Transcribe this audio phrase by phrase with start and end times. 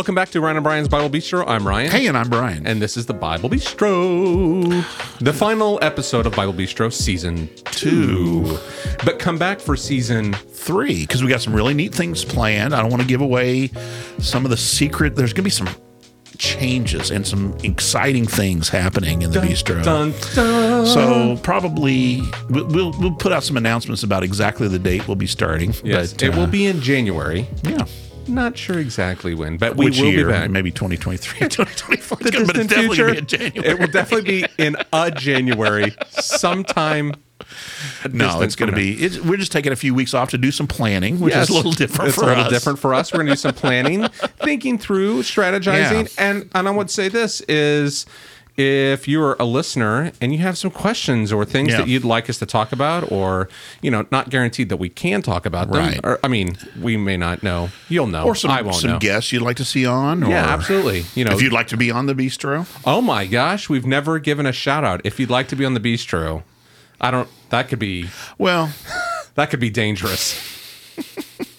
[0.00, 1.44] Welcome back to Ryan and Brian's Bible Bistro.
[1.46, 1.90] I'm Ryan.
[1.90, 2.66] Hey, and I'm Brian.
[2.66, 4.66] And this is the Bible Bistro,
[5.18, 8.56] the final episode of Bible Bistro season two.
[9.04, 12.74] But come back for season three, because we got some really neat things planned.
[12.74, 13.72] I don't want to give away
[14.20, 15.16] some of the secret.
[15.16, 15.68] There's going to be some
[16.38, 19.84] changes and some exciting things happening in the dun, bistro.
[19.84, 20.86] Dun, dun.
[20.86, 25.74] So probably we'll we'll put out some announcements about exactly the date we'll be starting.
[25.84, 27.46] Yes, but, it uh, will be in January.
[27.64, 27.84] Yeah.
[28.28, 30.26] Not sure exactly when, but we Which will year?
[30.26, 30.50] be back.
[30.50, 32.18] Maybe 2023, 2024.
[32.18, 33.68] The but it's definitely future, gonna be in January.
[33.70, 37.12] It will definitely be in a January sometime.
[38.12, 38.92] No, it's going to be.
[39.02, 41.44] It's, we're just taking a few weeks off to do some planning, which Yes.
[41.44, 42.50] is a little different it's for a little us.
[42.50, 43.12] different for us.
[43.12, 44.06] We're going to do some planning,
[44.42, 46.30] thinking through, strategizing, Yeah.
[46.30, 48.06] and and I would say this is.
[48.60, 51.78] If you're a listener and you have some questions or things Yeah.
[51.78, 53.48] that you'd like us to talk about, or
[53.80, 56.00] you know, not guaranteed that we can talk about them, Right.
[56.04, 57.70] or I mean, we may not know.
[57.88, 58.98] You'll know, Or some, I won't some know.
[58.98, 60.22] guests you'd like to see on.
[60.24, 61.06] Or Yeah, absolutely.
[61.14, 64.18] You know, If you'd like to be on the bistro, Oh my gosh, we've never
[64.18, 65.00] given a shout out.
[65.04, 66.42] If you'd like to be on the bistro,
[67.00, 67.28] I don't.
[67.48, 68.70] That could be well,
[69.36, 70.38] that could be dangerous.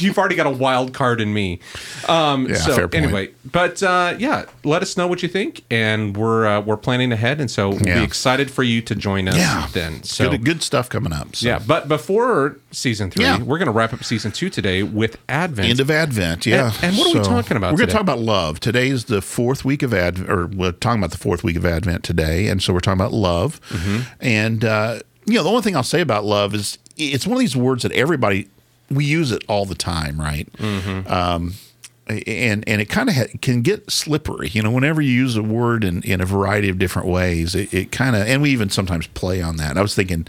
[0.00, 1.60] You've already got a wild card in me.
[2.08, 3.04] Um, Yeah, so fair point.
[3.04, 7.12] anyway, but uh, yeah, let us know what you think, and we're uh, we're planning
[7.12, 7.98] ahead, and so we'll Yeah.
[7.98, 9.36] be excited for you to join us.
[9.36, 9.68] Yeah.
[9.72, 10.02] then.
[10.02, 11.36] So good, good stuff coming up.
[11.36, 11.46] So.
[11.46, 13.38] yeah, but before season three, Yeah.
[13.42, 15.68] we're going to wrap up season two today with Advent.
[15.68, 16.72] End of Advent, yeah.
[16.82, 18.60] And- and what are we talking about We're going to talk about love.
[18.60, 21.64] Today is the fourth week of Advent, or we're talking about the fourth week of
[21.66, 23.60] Advent today, and so we're talking about love.
[23.70, 24.00] Mm-hmm.
[24.20, 27.40] And uh, you know, the only thing I'll say about love is it's one of
[27.40, 28.48] these words that everybody
[28.94, 30.50] we use it all the time, right?
[30.54, 31.12] Mm-hmm.
[31.12, 31.54] Um,
[32.08, 34.70] and and it kind of ha- can get slippery, you know.
[34.70, 38.16] Whenever you use a word in, in a variety of different ways, it, it kind
[38.16, 39.78] of and we even sometimes play on that.
[39.78, 40.26] I was thinking,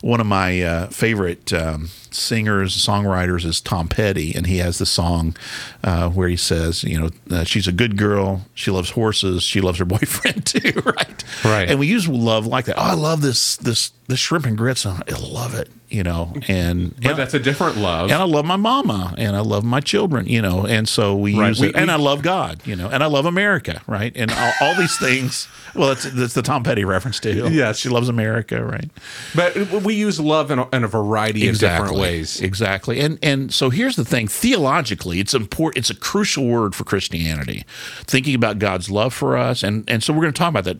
[0.00, 4.86] one of my uh, favorite um, singers, songwriters is Tom Petty, and he has the
[4.86, 5.36] song
[5.84, 9.60] uh, where he says, you know, uh, she's a good girl, she loves horses, she
[9.60, 11.24] loves her boyfriend too, right?
[11.44, 11.68] Right.
[11.70, 12.78] And we use love like that.
[12.78, 14.86] Oh, I love this this this shrimp and grits.
[14.86, 16.32] I love it, you know.
[16.48, 18.10] And but and, that's a different love.
[18.10, 20.64] and I love my mama, and I love my children, you know.
[20.66, 21.48] And so we Right.
[21.48, 24.12] use We- it, and we- I love God, you know, and I love America, right?
[24.16, 25.46] And all, all these things.
[25.74, 27.48] Well, that's that's the Tom Petty reference too.
[27.52, 27.78] Yes.
[27.78, 28.88] she loves America, right?
[29.34, 29.54] but
[29.84, 32.07] we use love in a, in a variety of different ways.
[32.08, 33.00] Exactly.
[33.00, 37.64] And and so here's the thing, theologically, it's important it's a crucial word for Christianity.
[38.04, 40.78] Thinking about God's love for us and and so we're going to talk about that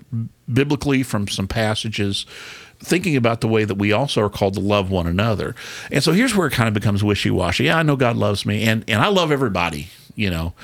[0.52, 2.26] biblically from some passages
[2.80, 5.54] thinking about the way that we also are called to love one another.
[5.90, 7.64] And so here's where it kind of becomes wishy-washy.
[7.64, 10.54] Yeah, I know God loves me and and I love everybody, you know.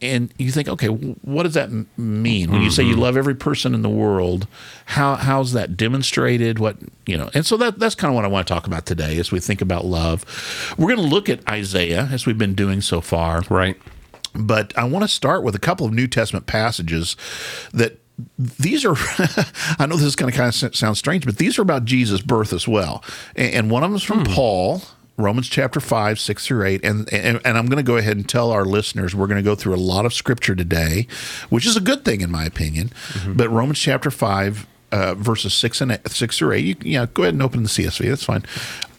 [0.00, 3.02] And you think, okay, what does that mean when you say you mm-hmm.
[3.02, 4.46] love every person in the world?
[4.86, 6.58] How how's that demonstrated?
[6.58, 7.30] What you know?
[7.34, 9.38] And so that that's kind of what I want to talk about today as we
[9.38, 10.24] think about love.
[10.78, 13.76] We're going to look at Isaiah as we've been doing so far, Right.
[14.34, 17.14] but I want to start with a couple of New Testament passages
[17.74, 17.98] that
[18.38, 18.94] these are
[19.78, 22.22] I know this is going to kind of sound strange, but these are about Jesus'
[22.22, 23.04] birth as well.
[23.34, 24.32] And and one of them is from hmm.
[24.32, 24.82] Paul,
[25.18, 26.84] Romans chapter 5, 6 through 8.
[26.84, 29.48] And, and, and I'm going to go ahead and tell our listeners we're going to
[29.48, 31.06] go through a lot of scripture today,
[31.48, 32.92] which is a good thing in my opinion.
[33.34, 37.22] But Romans chapter 5, uh, verses 6 and 8, 6 through 8, you, know, go
[37.22, 38.08] ahead and open the CSV.
[38.08, 38.44] That's fine.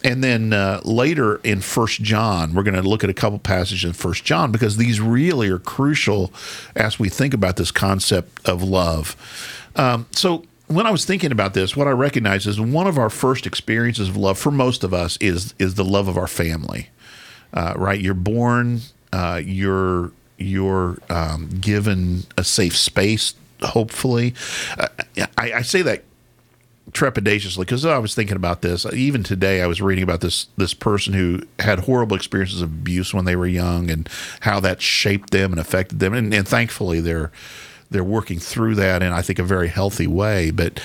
[0.04, 3.84] And then uh, later in First John, we're going to look at a couple passages
[3.84, 6.32] in First John because these really are crucial
[6.76, 9.16] as we think about this concept of love.
[9.76, 13.10] Um, so when I was thinking about this, what I recognize is one of our
[13.10, 16.90] first experiences of love for most of us is is the love of our family.
[17.54, 18.00] Uh, right?
[18.00, 18.82] You're born,
[19.14, 23.34] uh, you're you're um, given a safe space.
[23.62, 24.36] Hopefully,
[24.78, 24.88] uh,
[25.38, 26.04] I, I say that
[26.92, 28.86] trepidatiously because I was thinking about this.
[28.94, 33.14] Even today, I was reading about this this person who had horrible experiences of abuse
[33.14, 34.08] when they were young and
[34.42, 36.14] how that shaped them and affected them.
[36.14, 37.32] And, and thankfully, they're
[37.90, 40.52] they're working through that in I think a very healthy way.
[40.52, 40.82] But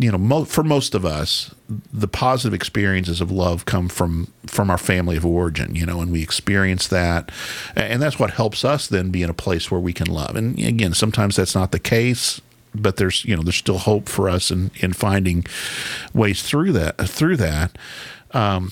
[0.00, 1.54] you know, mo- for most of us,
[1.92, 5.74] the positive experiences of love come from from our family of origin.
[5.74, 7.30] You know, and we experience that,
[7.76, 10.36] and that's what helps us then be in a place where we can love.
[10.36, 12.40] And again, sometimes that's not the case
[12.74, 15.44] but there's you know there's still hope for us in in finding
[16.12, 17.76] ways through that through that
[18.32, 18.70] um,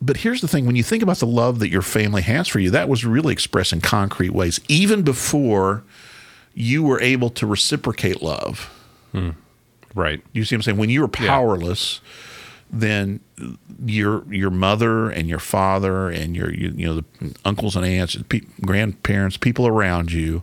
[0.00, 2.60] but here's the thing when you think about the love that your family has for
[2.60, 5.82] you that was really expressed in concrete ways even before
[6.54, 8.70] you were able to reciprocate love.
[9.12, 9.30] Hmm.
[9.94, 10.22] Right.
[10.32, 10.78] you see what i'm saying?
[10.78, 12.00] When you were powerless
[12.70, 13.20] then
[13.84, 18.16] your your mother and your father and your you, you know the uncles and aunts
[18.28, 20.42] pe- grandparents people around you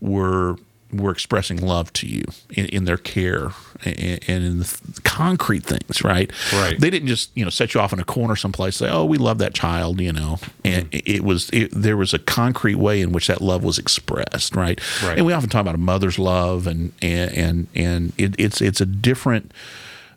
[0.00, 0.56] were
[0.92, 3.50] were expressing love to you in, in their care
[3.84, 6.30] and, and in the concrete things, right?
[6.52, 6.78] Right.
[6.78, 9.18] They didn't just you know set you off in a corner someplace say, "Oh, we
[9.18, 10.38] love that child," you know.
[10.64, 10.98] And Mm-hmm.
[11.12, 14.80] it was it, there was a concrete way in which that love was expressed, right?
[15.02, 15.16] Right.
[15.18, 18.80] And we often talk about a mother's love, and and and and it, it's it's
[18.80, 19.52] a different.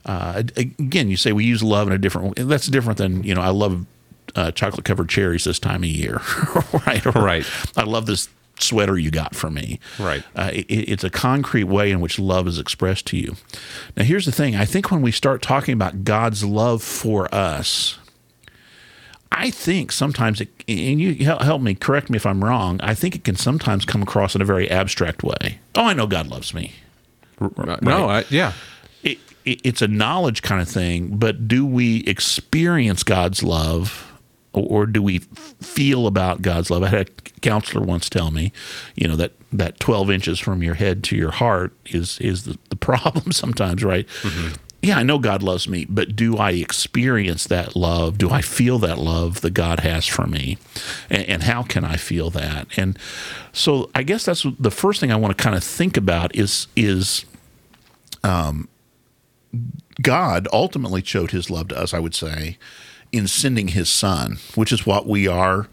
[0.05, 2.35] Uh, again, you say we use love in a different.
[2.35, 3.41] That's different than you know.
[3.41, 3.85] I love
[4.35, 6.19] uh, chocolate covered cherries this time of year,
[6.87, 7.05] right?
[7.05, 7.45] Or, Right.
[7.77, 8.27] I love this
[8.59, 9.79] sweater you got for me.
[10.00, 10.23] Right.
[10.35, 13.35] Uh, it, it's a concrete way in which love is expressed to you.
[13.97, 14.55] Now, here's the thing.
[14.55, 17.97] I think when we start talking about God's love for us,
[19.31, 22.79] I think sometimes it, and you help me, correct me if I'm wrong.
[22.83, 25.59] I think it can sometimes come across in a very abstract way.
[25.75, 26.73] Oh, I know God loves me.
[27.41, 27.49] Uh,
[27.81, 28.53] No, I, yeah.
[29.01, 34.12] It, it's a knowledge kind of thing, but do we experience God's love?
[34.53, 36.83] Or, do we feel about God's love?
[36.83, 37.11] I had a
[37.41, 38.53] counselor once tell me,
[38.95, 42.57] you know, that, that 12 inches from your head to your heart is, is the,
[42.69, 44.07] the problem sometimes, right?
[44.21, 44.53] Mm-hmm.
[44.83, 48.17] Yeah, I know God loves me, but do I experience that love?
[48.17, 50.57] Do I feel that love that God has for me?
[51.09, 52.67] And, and how can I feel that?
[52.75, 52.99] And
[53.53, 56.67] so I guess that's the first thing I want to kind of think about is,
[56.75, 57.23] is
[58.25, 58.67] um,
[60.01, 62.57] God ultimately showed his love to us, I would say,
[63.13, 65.69] in sending his son, which is what we are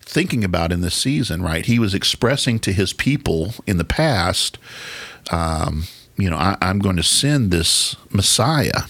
[0.00, 1.66] thinking about in this season, right?
[1.66, 4.58] He was expressing to his people in the past,
[5.30, 5.84] um,
[6.16, 8.82] you know, I, I'm going to send this Messiah.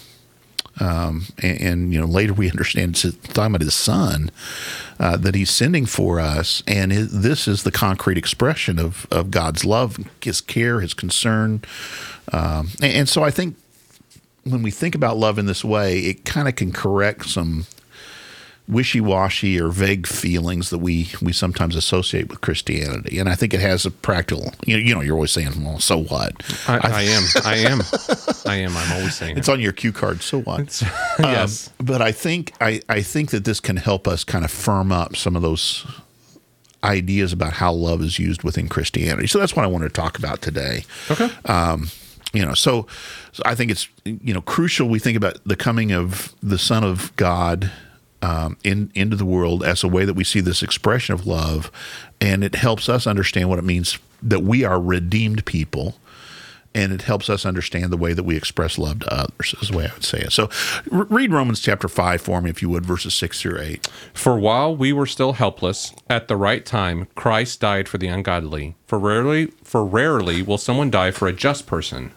[0.81, 4.31] Um, and, and, you know, later we understand it's talking about his son
[4.99, 6.62] uh, that he's sending for us.
[6.67, 11.62] And it, this is the concrete expression of, of God's love, his care, his concern.
[12.32, 13.56] Um, and, and so I think
[14.44, 17.66] when we think about love in this way, it kind of can correct some
[18.68, 23.18] wishy-washy or vague feelings that we we sometimes associate with Christianity.
[23.18, 24.52] And I think it has a practical.
[24.64, 26.32] You know, you know you're always saying, "Well, so what?"
[26.68, 27.22] I, I am.
[27.44, 27.80] I am.
[28.46, 28.76] I am.
[28.76, 29.52] I'm always saying It's it.
[29.52, 30.22] on your cue card.
[30.22, 30.80] So what?
[31.18, 31.68] yes.
[31.78, 34.92] Um, but I think I, I think that this can help us kind of firm
[34.92, 35.84] up some of those
[36.84, 39.26] ideas about how love is used within Christianity.
[39.28, 40.84] So that's what I want to talk about today.
[41.10, 41.30] okay.
[42.32, 42.87] You know so,
[43.32, 46.84] so i think it's you know crucial we think about the coming of the son
[46.84, 47.70] of god
[48.23, 51.70] um, in into the world as a way that we see this expression of love.
[52.20, 55.96] And it helps us understand what it means that we are redeemed people
[56.74, 59.76] and it helps us understand the way that we express love to others is the
[59.76, 60.48] way i would say it so
[60.90, 64.38] re- read romans chapter 5 for me if you would verses 6 through 8 For
[64.38, 68.74] while we were still helpless, at the right time Christ died for the ungodly.
[68.86, 72.12] For rarely, for rarely will someone die for a just person,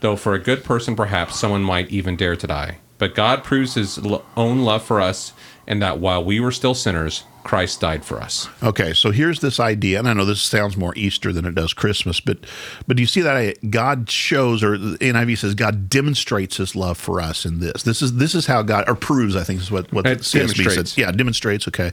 [0.00, 2.78] though for a good person perhaps someone might even dare to die.
[2.98, 5.32] But God proves His lo- own love for us,
[5.66, 8.48] in that while we were still sinners, Christ died for us.
[8.62, 11.72] Okay, so here's this idea, and I know this sounds more Easter than it does
[11.72, 12.38] Christmas, but
[12.86, 17.20] but do you see that God shows, or NIV says God demonstrates His love for
[17.20, 17.82] us in this.
[17.84, 20.18] This is this is how God or proves, I think is what what the It
[20.20, 20.98] CSB says.
[20.98, 21.68] Yeah, demonstrates.
[21.68, 21.92] Okay,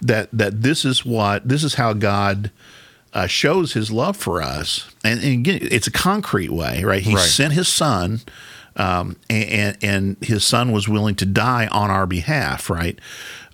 [0.00, 2.50] that that this is what this is how God.
[3.14, 7.02] Uh, shows his love for us, and, and again, it's a concrete way, right?
[7.02, 7.20] He Right.
[7.28, 8.22] sent his son,
[8.76, 12.98] um, and, and and his son was willing to die on our behalf, right?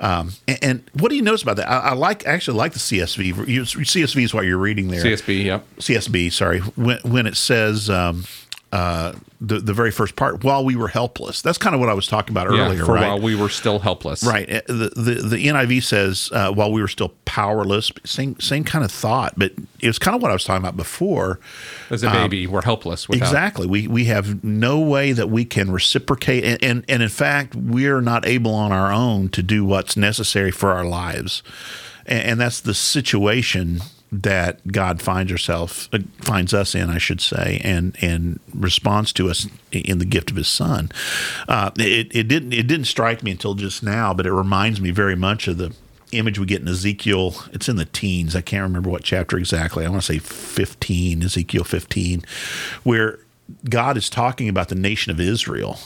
[0.00, 1.68] Um, and, and what do you notice about that?
[1.68, 3.48] I, I like actually like the CSV.
[3.48, 5.02] You, CSV is what you're reading there.
[5.02, 5.66] CSB, yep.
[5.78, 8.24] CSB, sorry, when, when it says um,
[8.70, 11.40] uh, the the very first part, while we were helpless.
[11.40, 13.06] That's kind of what I was talking about Yeah, earlier, for right?
[13.08, 14.22] while we were still helpless.
[14.22, 14.48] Right.
[14.50, 17.90] Uh, The, the the NIV says uh, while we were still powerless.
[18.04, 20.76] Same same kind of thought, but it was kind of what I was talking about
[20.76, 21.40] before.
[21.88, 23.24] As a baby, we're helpless without.
[23.26, 23.66] Exactly.
[23.66, 28.02] We we have no way that we can reciprocate, and, and and in fact, we're
[28.02, 31.42] not able on our own to do what's necessary for our lives,
[32.04, 37.20] and, and that's the situation that God finds herself uh, finds us in, I should
[37.20, 40.90] say, and and responds to us in the gift of His Son.
[41.46, 44.90] Uh, it it didn't it didn't strike me until just now, but it reminds me
[44.90, 45.74] very much of the
[46.12, 47.34] image we get in Ezekiel.
[47.52, 48.34] It's in the teens.
[48.34, 49.84] I can't remember what chapter exactly.
[49.84, 52.24] I want to say 15, Ezekiel 15,
[52.82, 53.18] where
[53.68, 55.78] God is talking about the nation of Israel.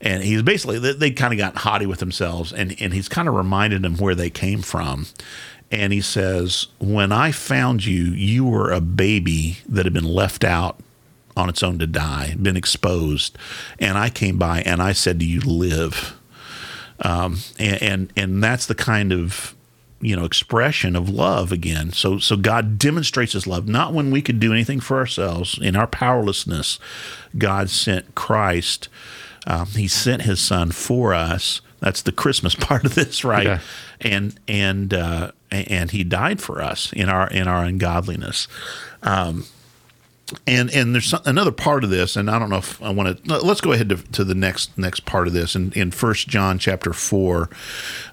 [0.00, 3.28] And he's basically, they, they kind of got haughty with themselves, and, and he's kind
[3.28, 5.06] of reminded them where they came from.
[5.74, 10.44] And he says, When I found you, you were a baby that had been left
[10.44, 10.78] out
[11.36, 13.36] on its own to die, been exposed.
[13.78, 16.14] And I came by and I said to you, Live
[17.00, 19.54] um, and, and and that's the kind of
[20.00, 21.92] you know expression of love again.
[21.92, 25.76] So so God demonstrates His love not when we could do anything for ourselves in
[25.76, 26.78] our powerlessness.
[27.36, 28.88] God sent Christ.
[29.46, 31.60] Um, he sent His Son for us.
[31.80, 33.46] That's the Christmas part of this, right?
[33.46, 33.60] Yeah.
[34.00, 38.48] And and uh, and He died for us in our in our ungodliness.
[39.02, 39.44] Um,
[40.46, 43.38] and and there's another part of this, and I don't know if I want to.
[43.38, 46.58] Let's go ahead to, to the next next part of this, in in First John
[46.58, 47.50] chapter four,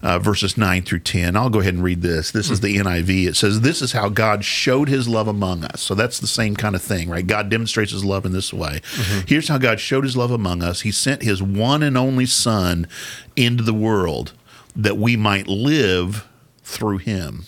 [0.02, 1.38] uh, verses nine through ten.
[1.38, 2.32] I'll go ahead and read this.
[2.32, 3.28] This is the NIV.
[3.28, 6.56] It says, "This is how God showed His love among us." So that's the same
[6.56, 7.26] kind of thing, right?
[7.26, 8.82] God demonstrates His love in this way.
[9.26, 10.82] Here's how God showed His love among us.
[10.82, 12.88] He sent His one and only Son
[13.38, 14.34] into the world
[14.76, 16.28] that we might live
[16.72, 17.46] through Him.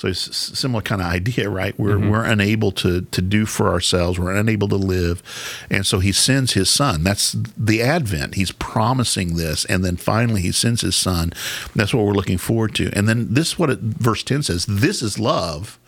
[0.00, 1.78] So it's a similar kind of idea, right?
[1.78, 4.18] We're we're unable to to do for ourselves.
[4.18, 5.22] We're unable to live,
[5.70, 7.04] and so He sends His Son.
[7.04, 8.34] That's the Advent.
[8.34, 11.32] He's promising this, and then finally He sends His Son.
[11.74, 12.90] That's what we're looking forward to.
[12.94, 15.78] And then this is what it, verse ten says: "This is love,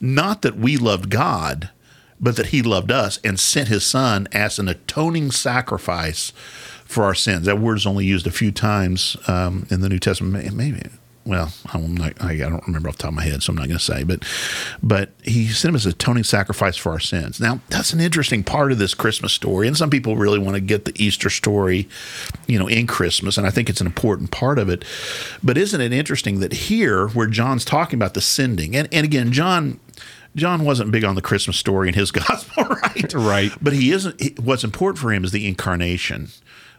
[0.00, 1.70] not that we loved God."
[2.22, 6.34] But that he loved us and sent his son as an atoning sacrifice
[6.84, 7.46] for our sins.
[7.46, 10.52] That word is only used a few times um, in the New Testament.
[10.52, 10.82] Maybe,
[11.26, 13.66] well, I'm not, I don't remember off the top of my head, so I'm not
[13.68, 14.04] going to say.
[14.04, 14.24] But,
[14.82, 17.38] but he sent him as an atoning sacrifice for our sins.
[17.40, 20.60] Now, that's an interesting part of this Christmas story, and some people really want to
[20.60, 21.88] get the Easter story,
[22.46, 24.84] you know, in Christmas, and I think it's an important part of it.
[25.42, 29.32] But isn't it interesting that here, where John's talking about the sending, and and again,
[29.32, 29.78] John.
[30.36, 33.12] John wasn't big on the Christmas story in his gospel, right?
[33.14, 33.50] Right.
[33.60, 34.20] But he isn't.
[34.20, 36.28] he- What's important for him is the incarnation.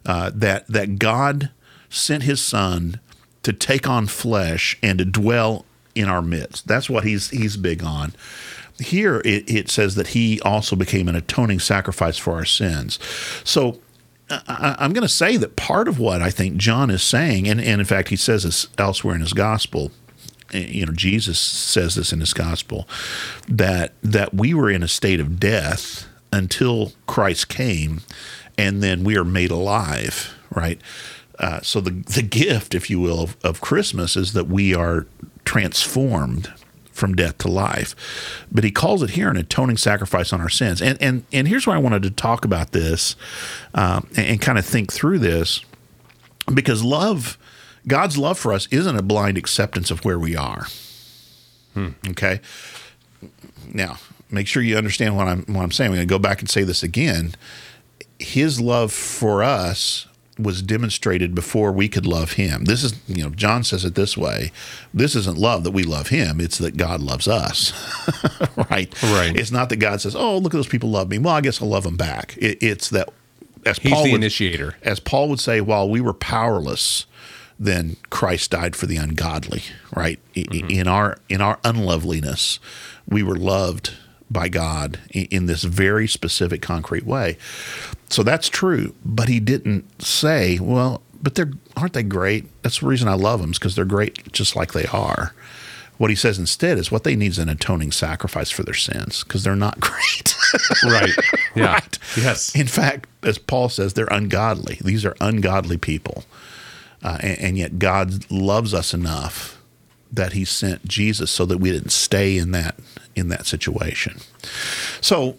[0.06, 1.52] Uh, that that God
[1.90, 3.02] sent His Son
[3.44, 6.68] to take on flesh and to dwell in our midst.
[6.68, 8.14] That's what he's he's big on.
[8.80, 13.00] Here it, it says that He also became an atoning sacrifice for our sins.
[13.44, 13.80] So.
[14.48, 17.60] I, I'm going to say that part of what I think John is saying, and,
[17.60, 19.92] and in fact, he says this elsewhere in his gospel,
[20.54, 22.88] eh, you know Jesus says this in his gospel
[23.50, 28.04] that that we were in a state of death until Christ came
[28.58, 30.80] and then we are made alive right
[31.42, 35.08] uh, so the the gift if you will of, of Christmas is that we are
[35.44, 36.54] transformed
[36.92, 37.96] from death to life
[38.52, 41.68] but he calls it here an atoning sacrifice on our sins and and and here's
[41.68, 43.16] why I wanted to talk about this
[43.74, 45.62] um, and, and kind of think through this
[46.54, 47.38] because love
[47.88, 50.68] God's love for us isn't a blind acceptance of where we are.
[52.10, 52.42] Okay.
[53.74, 53.98] Now,
[54.30, 55.92] make sure you understand what I'm what I'm saying.
[55.92, 57.36] I'm going to go back and say this again.
[58.20, 60.08] His love for us
[60.40, 62.66] was demonstrated before we could love him.
[62.66, 64.52] This is, you know, John says it this way.
[64.94, 67.74] This isn't love that we love him, it's that God loves us.
[68.70, 68.92] right?
[69.04, 69.36] Right.
[69.36, 71.20] It's not that God says, "Oh, look at those people love me.
[71.20, 73.10] Well, I guess I'll love them back." It, it's that
[73.66, 74.76] as He's Paul the would, initiator.
[74.82, 77.06] as Paul would say, while we were powerless,
[77.60, 79.64] then Christ died for the ungodly.
[79.96, 80.70] Right I- mm-hmm.
[80.70, 82.60] in our in our unloveliness,
[83.08, 83.94] we were loved
[84.32, 87.38] by God in this very specific, concrete way.
[88.12, 88.94] So that's true.
[89.06, 92.46] But he didn't say, "Well, but they're aren't they great?
[92.62, 95.34] That's the reason I love them, is because they're great, just like they are."
[95.98, 99.24] What he says instead is what they need is an atoning sacrifice for their sins
[99.24, 100.36] because they're not great.
[100.84, 101.12] Right.
[101.56, 101.74] Yeah.
[101.74, 102.00] Right.
[102.18, 102.56] Yes.
[102.56, 104.80] In fact, as Paul says, they're ungodly.
[104.84, 106.24] These are ungodly people.
[107.04, 109.62] Uh, and, and yet God loves us enough
[110.12, 112.76] that he sent Jesus so that we didn't stay in that
[113.16, 114.18] in that situation.
[115.02, 115.38] So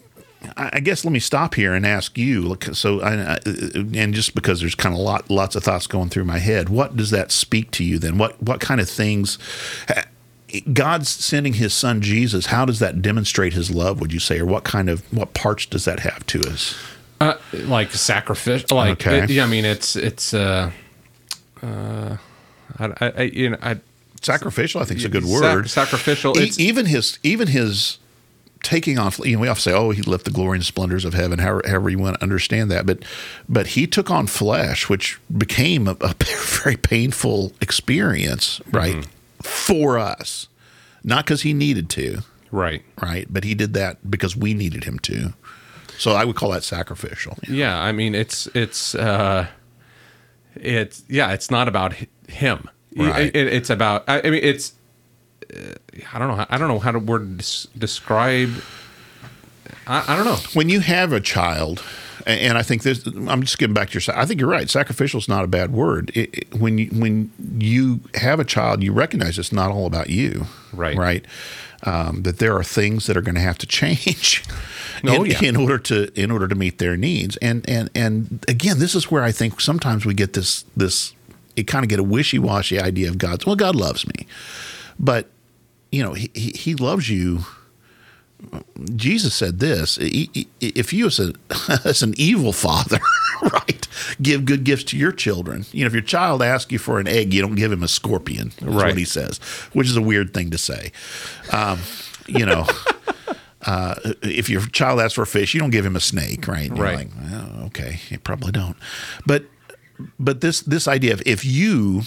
[0.56, 2.42] I guess let me stop here and ask you.
[2.42, 6.25] Look, so, I, and just because there's kind of lot, lots of thoughts going through
[6.25, 7.99] my head, what does that speak to you?
[7.99, 9.38] Then, what what kind of things?
[10.72, 12.46] God's sending His Son Jesus.
[12.46, 14.00] How does that demonstrate His love?
[14.00, 16.76] Would you say, or what kind of what parts does that have to us?
[17.20, 18.76] Uh, like sacrificial.
[18.76, 19.20] Like, Okay.
[19.25, 20.34] it- yeah, I mean, it's it's.
[20.34, 20.70] Uh,
[21.62, 22.16] uh,
[22.78, 23.78] I, I, you know, I
[24.20, 25.68] Sacrificial, I think, is a good Sac- word.
[25.70, 27.99] sacrificial, E- even his even his
[28.62, 29.12] taking on.
[29.25, 31.62] You know, we often say, "Oh, he left the glory and splendors of heaven." However,
[31.66, 33.04] however you want to understand that, but
[33.49, 36.14] but he took on flesh, which became a, a
[36.62, 39.42] very painful experience, right, Mm-hmm.
[39.42, 40.49] for us.
[41.04, 42.19] Not because he needed to,
[42.52, 42.83] right.
[43.02, 45.33] right, but he did that because we needed him to.
[45.99, 47.37] So I would call that sacrificial.
[47.49, 49.47] Yeah, I mean, it's it's uh,
[50.54, 51.95] it's yeah, it's not about
[52.28, 52.69] him.
[52.97, 53.35] Right.
[53.35, 54.04] It, it's about.
[54.09, 54.75] I, I mean, it's.
[55.56, 55.75] Uh,
[56.12, 56.37] I don't know.
[56.37, 58.52] how- I don't know how to word des- describe.
[59.87, 60.38] I, I don't know.
[60.54, 61.82] when you have a child,
[62.26, 64.00] and I think this, I'm just getting back to your.
[64.00, 64.16] Side.
[64.16, 64.68] I think you're right.
[64.71, 66.11] Sacrificial is not a bad word.
[66.14, 70.11] It, it- when you when you have a child, you recognize it's not all about
[70.11, 70.97] you, Right.
[70.97, 71.25] Right.
[71.85, 74.44] Um, that there are things that are going to have to change.
[75.04, 75.42] Oh, in, yeah.
[75.42, 79.11] in order to in order to meet their needs, and and and again, this is
[79.11, 81.12] where I think sometimes we get this this
[81.56, 83.44] It kind of get a wishy washy idea of God's.
[83.44, 84.28] Well, God loves me,
[85.00, 85.28] but
[85.92, 87.44] you know he he, loves you
[88.96, 91.32] Jesus said this: "I- I- "If you, as, a,
[91.84, 92.99] as an evil father,
[93.52, 93.87] right,
[94.20, 97.06] give good gifts to your children, you know, if your child asks you for an
[97.06, 98.88] egg, you don't give him a scorpion." Is Right.
[98.88, 99.38] what he says,
[99.72, 100.90] which is a weird thing to say.
[101.52, 101.78] Um,
[102.26, 102.66] you know,
[103.62, 106.66] uh, if your child asks for a fish, you don't give him a snake, right?
[106.68, 107.08] You're Right.
[107.16, 108.76] like, okay, you probably don't.
[109.25, 109.44] But
[110.18, 112.02] but this this idea of if you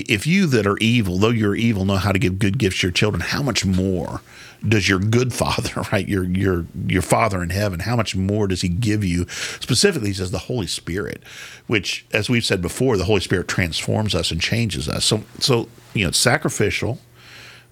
[0.00, 2.88] if you that are evil, though you're evil, know how to give good gifts to
[2.88, 4.20] your children, how much more
[4.66, 6.08] does your good father, right?
[6.08, 9.26] Your your your father in heaven, how much more does he give you?
[9.28, 11.22] Specifically, he says the Holy Spirit,
[11.66, 15.04] which, as we've said before, the Holy Spirit transforms us and changes us.
[15.04, 16.98] So so you know, it's sacrificial.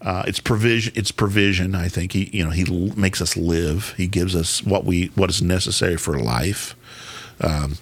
[0.01, 0.93] Uh, it's provision.
[0.97, 1.77] It's provision.
[1.77, 2.65] I think he, you know, he
[2.97, 3.95] makes us live.
[3.97, 6.75] He gives us what we what is necessary for life.
[7.43, 7.77] Um,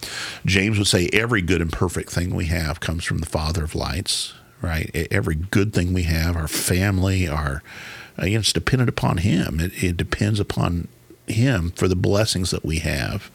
[0.47, 3.75] James would say every good and perfect thing we have comes from the Father of
[3.75, 4.35] lights.
[4.63, 4.91] Right.
[5.11, 7.63] Every good thing we have, our family, our
[8.21, 9.61] uh, you know, it's dependent upon Him.
[9.61, 10.89] It, it depends upon
[11.27, 13.31] Him for the blessings that we have.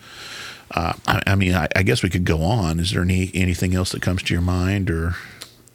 [0.71, 2.79] Uh, I, I mean, I, I guess we could go on.
[2.79, 5.15] Is there any anything else that comes to your mind, or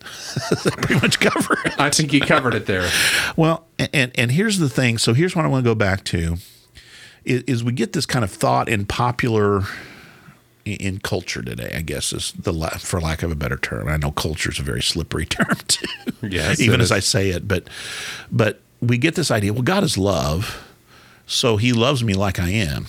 [0.62, 1.80] pretty much cover it?
[1.80, 2.88] I think you covered it there.
[3.36, 4.98] Well, and and here's the thing.
[4.98, 6.36] So here's what I want to go back to
[7.24, 9.62] is, is we get this kind of thought in popular
[10.74, 11.72] in- culture today.
[11.74, 13.88] I guess is the for lack of a better term.
[13.88, 15.86] I know culture is a very slippery term too.
[16.22, 16.92] Yes, even as is.
[16.92, 17.68] I say it, but
[18.30, 19.52] but we get this idea.
[19.52, 20.62] Well, God is love,
[21.26, 22.86] so He loves me like I am,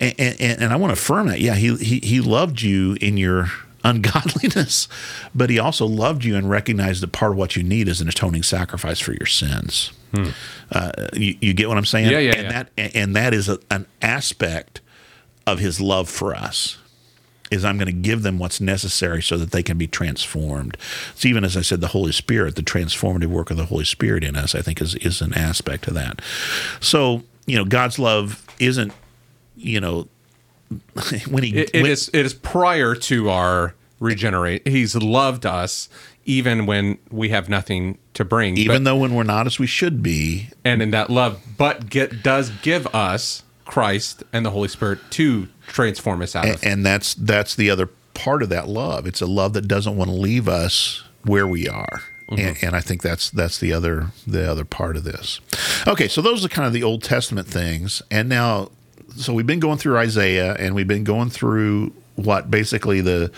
[0.00, 1.40] and and, and I want to affirm that.
[1.40, 3.48] Yeah, He He He loved you in your
[3.84, 4.88] ungodliness,
[5.34, 8.08] but he also loved you and recognized that part of what you need is an
[8.08, 9.92] atoning sacrifice for your sins.
[10.72, 12.06] Uh, you, you get what I'm saying?
[12.06, 12.12] Hmm.
[12.12, 12.62] Yeah, yeah, and yeah.
[12.76, 14.80] That, and that is a, an aspect
[15.46, 16.78] of his love for us.
[17.50, 20.76] Is I'm going to give them what's necessary so that they can be transformed.
[21.12, 24.22] It's even as I said, the Holy Spirit, the transformative work of the Holy Spirit
[24.24, 26.20] in us, I think is is an aspect of that.
[26.80, 28.92] So you know, God's love isn't,
[29.56, 30.08] you know,
[31.30, 34.66] when he It, it when- is it is prior to our regenerate.
[34.68, 35.88] He's loved us
[36.24, 38.56] even when we have nothing to bring.
[38.58, 41.88] even but, though when we're not as we should be, and in that love, but
[41.88, 46.64] get does give us Christ and the Holy Spirit to transform us out of.
[46.64, 49.06] and that's that's the other part of that love.
[49.06, 52.02] It's a love that doesn't want to leave us where we are.
[52.28, 52.66] And, mm-hmm.
[52.66, 55.40] and I think that's that's the other the other part of this.
[55.86, 58.70] Okay, so those are kind of the Old Testament things, and now,
[59.16, 63.30] so we've been going through Isaiah, and we've been going through what basically the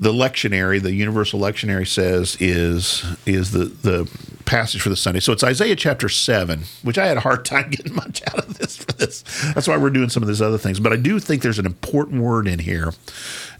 [0.00, 4.10] the lectionary, the universal lectionary says is is the the
[4.44, 5.20] passage for the Sunday.
[5.20, 8.56] So it's Isaiah chapter seven, which I had a hard time getting much out of
[8.58, 9.22] this for this.
[9.54, 10.80] That's why we're doing some of these other things.
[10.80, 12.94] But I do think there's an important word in here,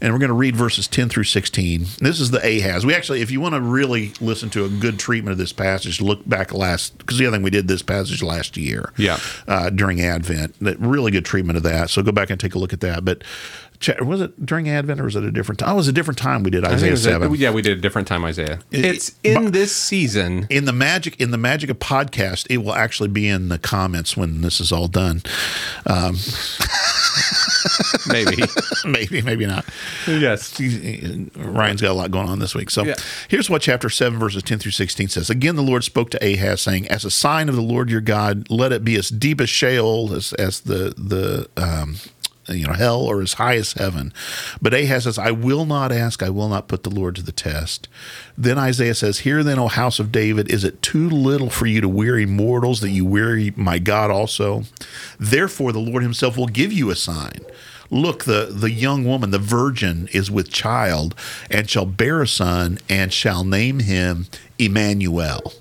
[0.01, 1.85] and we're going to read verses ten through sixteen.
[1.99, 2.85] This is the Ahaz.
[2.85, 6.01] We actually, if you want to really listen to a good treatment of this passage,
[6.01, 9.19] look back last because the other thing we did this passage last year, Yeah.
[9.47, 10.55] uh, during Advent.
[10.61, 11.89] That really good treatment of that.
[11.89, 13.03] So go back and take a look at that.
[13.05, 13.23] But
[14.01, 15.69] was it during Advent or was it a different time?
[15.69, 17.35] Oh, it was a different time we did I think it Isaiah was a- seven.
[17.35, 18.59] yeah, we did a different time, Isaiah.
[18.71, 20.47] It- It's it- in this season.
[20.49, 24.17] in the magic in the magic of podcast, it will actually be in the comments
[24.17, 25.23] when this is all done.
[25.85, 26.17] Um,
[28.07, 28.43] Maybe.
[28.85, 29.65] maybe, maybe not.
[30.07, 30.59] yes.
[31.35, 32.69] Ryan's got a lot going on this week.
[32.69, 32.95] So Yeah.
[33.27, 35.29] here's what chapter 7, verses 10 through 16 says.
[35.29, 38.49] Again, the Lord spoke to Ahaz, saying, As a sign of the Lord your God,
[38.49, 41.97] let it be as deep as Sheol, as, as the, the um,
[42.49, 44.13] you know, hell, or as high as heaven.
[44.61, 47.31] But Ahaz says, I will not ask, I will not put the Lord to the
[47.31, 47.87] test.
[48.37, 51.81] Then Isaiah says, Hear then, O house of David, is it too little for you
[51.81, 54.63] to weary mortals that you weary my God also?
[55.19, 57.39] Therefore, the Lord himself will give you a sign.
[57.91, 61.15] Look, the, the young woman, the virgin, is with child,
[61.49, 64.27] and shall bear a son, and shall name him
[64.59, 65.53] Emmanuel.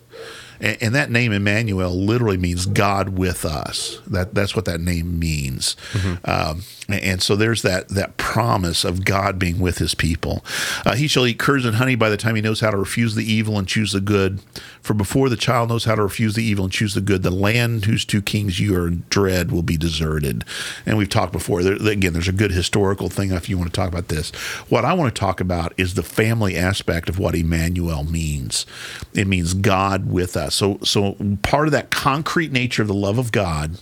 [0.60, 4.00] And, and that name Emmanuel literally means God with us.
[4.06, 5.76] That that's what that name means.
[6.24, 10.42] Um, and, so there's that that promise of God being with His people.
[10.86, 13.14] Uh, he shall eat curds and honey by the time he knows how to refuse
[13.14, 14.40] the evil and choose the good.
[14.80, 17.30] For before the child knows how to refuse the evil and choose the good, the
[17.30, 20.44] land whose two kings you are dread will be deserted.
[20.86, 21.62] And we've talked before.
[21.62, 24.30] There, again, there's a good historical thing if you want to talk about this.
[24.70, 28.64] What I want to talk about is the family aspect of what Emmanuel means.
[29.12, 30.54] It means God with us.
[30.54, 33.76] So, so part of that concrete nature of the love of God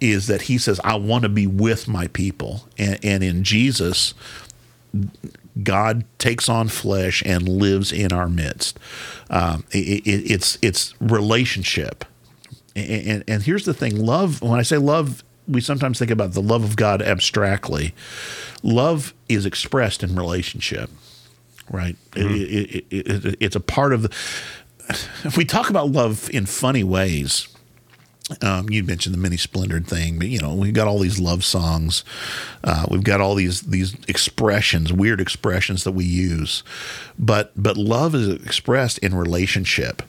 [0.00, 4.14] is that He says, "I want to be with my people," and, and in Jesus,
[5.62, 8.78] God takes on flesh and lives in our midst.
[9.30, 12.04] Um, it, it, it's it's relationship,
[12.74, 14.42] and, and and here's the thing: love.
[14.42, 17.94] When I say love, we sometimes think about the love of God abstractly.
[18.62, 20.90] Love is expressed in relationship,
[21.70, 21.96] right?
[22.14, 24.08] It, it, it's a part of the.
[25.24, 27.48] If we talk about love in funny ways,
[28.42, 31.44] um, you mentioned the mini splendored thing, but you know we've got all these love
[31.44, 32.02] songs,
[32.64, 36.64] uh, we've got all these these expressions, weird expressions that we use,
[37.18, 40.02] but but love is expressed in relationship,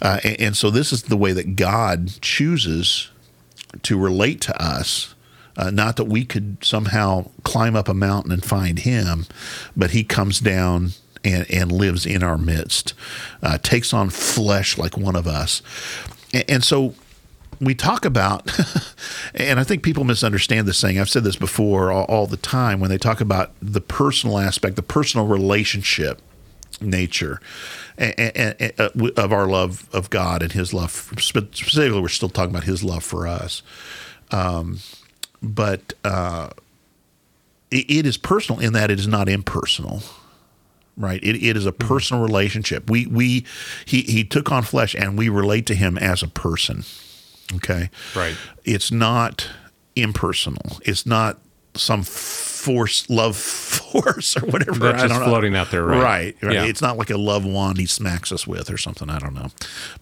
[0.00, 3.10] uh, and, and so this is the way that God chooses
[3.82, 5.14] to relate to us.
[5.54, 9.26] Uh, not that we could somehow climb up a mountain and find him,
[9.76, 10.92] but he comes down
[11.24, 12.94] and, and lives in our midst,
[13.42, 15.60] uh, takes on flesh like one of us.
[16.32, 16.94] And, and so
[17.60, 18.50] we talk about,
[19.34, 20.98] and I think people misunderstand this saying.
[20.98, 24.76] I've said this before all, all, the time when they talk about the personal aspect,
[24.76, 26.20] the personal relationship
[26.80, 27.40] nature
[27.96, 30.92] and, and, and, uh, of our love of God and His love.
[31.18, 33.62] Specifically, we're still talking about His love for us.
[34.30, 34.78] Um,
[35.42, 36.50] but uh,
[37.70, 40.02] it, it is personal in that it is not impersonal
[40.96, 41.86] right it, it is a mm-hmm.
[41.86, 43.44] personal relationship we we
[43.84, 46.84] he he took on flesh and we relate to him as a person
[47.54, 49.48] okay right it's not
[49.96, 51.38] impersonal it's not
[51.74, 56.54] some force love force or whatever that's just floating out there right right, right.
[56.54, 56.64] Yeah.
[56.64, 59.48] it's not like a love wand he smacks us with or something i don't know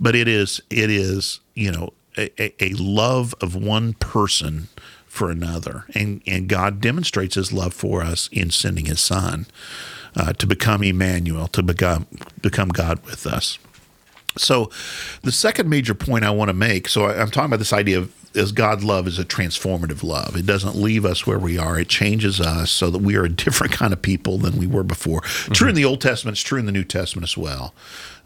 [0.01, 4.69] but it is it is you know a, a love of one person
[5.17, 5.85] for another.
[5.95, 9.47] And, and God demonstrates his love for us in sending his son
[10.15, 12.07] uh, to become Emmanuel, to become,
[12.41, 13.59] become God with us.
[14.39, 14.71] So,
[15.23, 17.99] the second major point I want to make so I, I'm talking about this idea
[17.99, 20.37] of as God love is a transformative love.
[20.37, 21.79] It doesn't leave us where we are.
[21.79, 24.83] It changes us so that we are a different kind of people than we were
[24.83, 25.23] before.
[25.23, 25.53] Mm-hmm.
[25.53, 27.75] True in the Old Testament, it's true in the New Testament as well.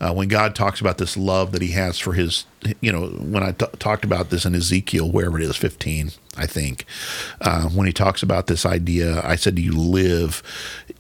[0.00, 2.46] Uh, when God talks about this love that He has for His,
[2.80, 6.46] you know, when I t- talked about this in Ezekiel, wherever it is, 15, I
[6.46, 6.86] think,
[7.40, 10.42] uh, when He talks about this idea, I said, Do you live?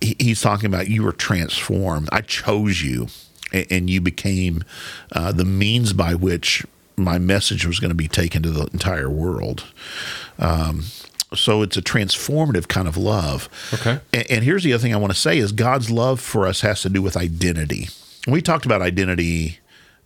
[0.00, 2.10] He, he's talking about you were transformed.
[2.12, 3.08] I chose you,
[3.52, 4.64] and, and you became
[5.12, 6.64] uh, the means by which
[6.96, 9.64] my message was going to be taken to the entire world.
[10.38, 10.84] Um,
[11.34, 13.48] so it's a transformative kind of love.
[13.72, 14.00] Okay.
[14.12, 16.62] And, and, here's the other thing I want to say is God's love for us
[16.62, 17.88] has to do with identity.
[18.26, 19.59] We talked about identity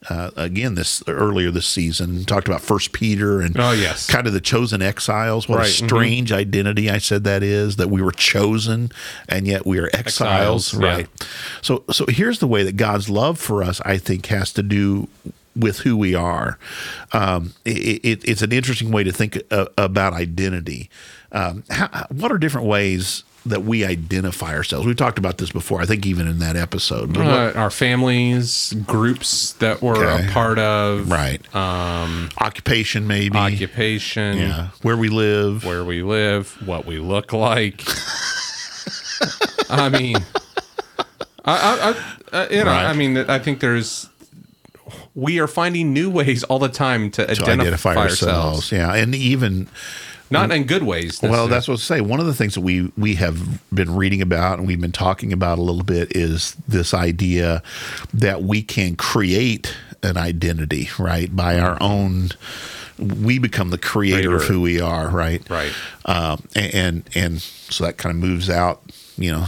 [0.09, 2.25] uh, again this earlier this season.
[2.25, 5.49] Talked about First Peter and oh yes, kind of the chosen exiles.
[5.49, 5.67] What right.
[5.67, 5.87] a mm-hmm.
[5.87, 6.40] strange mm-hmm.
[6.40, 8.90] identity I said that is that we were chosen
[9.29, 10.73] and yet we are exiles.
[10.73, 11.09] exiles right.
[11.21, 11.27] Yeah.
[11.62, 15.09] So so here's the way that God's love for us I think has to do
[15.57, 16.59] with who we are.
[17.12, 20.90] Um, it, it, it's an interesting way to think uh, about identity.
[21.31, 24.87] Um, how, what are different ways that we identify ourselves.
[24.87, 25.81] We talked about this before.
[25.81, 30.29] I think even in that episode, uh, our families, groups that we're okay.
[30.29, 31.55] a part of, right?
[31.55, 37.83] Um, occupation, maybe occupation, yeah, where we live, where we live, what we look like.
[39.69, 40.17] I mean,
[41.45, 42.87] I, I, I uh, you know, right.
[42.87, 44.09] I mean, I think there's
[45.15, 48.73] we are finding new ways all the time to, to identify, identify, ourselves.
[48.73, 48.73] ourselves.
[48.73, 49.69] Yeah, and even
[50.35, 51.20] not in good ways.
[51.23, 52.01] Well, that's what I say.
[52.01, 55.33] One of the things that we we have been reading about and we've been talking
[55.33, 57.62] about a little bit is this idea
[58.12, 62.31] that we can create an identity, right, by our own.
[62.99, 64.37] We become the creator, creator.
[64.37, 65.49] of who we are, right?
[65.51, 65.73] Right.
[66.05, 68.83] Um, and, and and so that kind of moves out.
[69.16, 69.47] You know,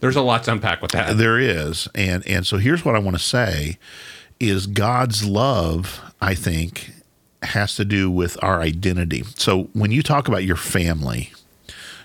[0.00, 1.16] there's a lot to unpack with that.
[1.16, 3.78] There is, and and so here's what I want to say:
[4.40, 6.00] is God's love.
[6.20, 6.92] I think
[7.42, 9.24] has to do with our identity.
[9.36, 11.32] So when you talk about your family,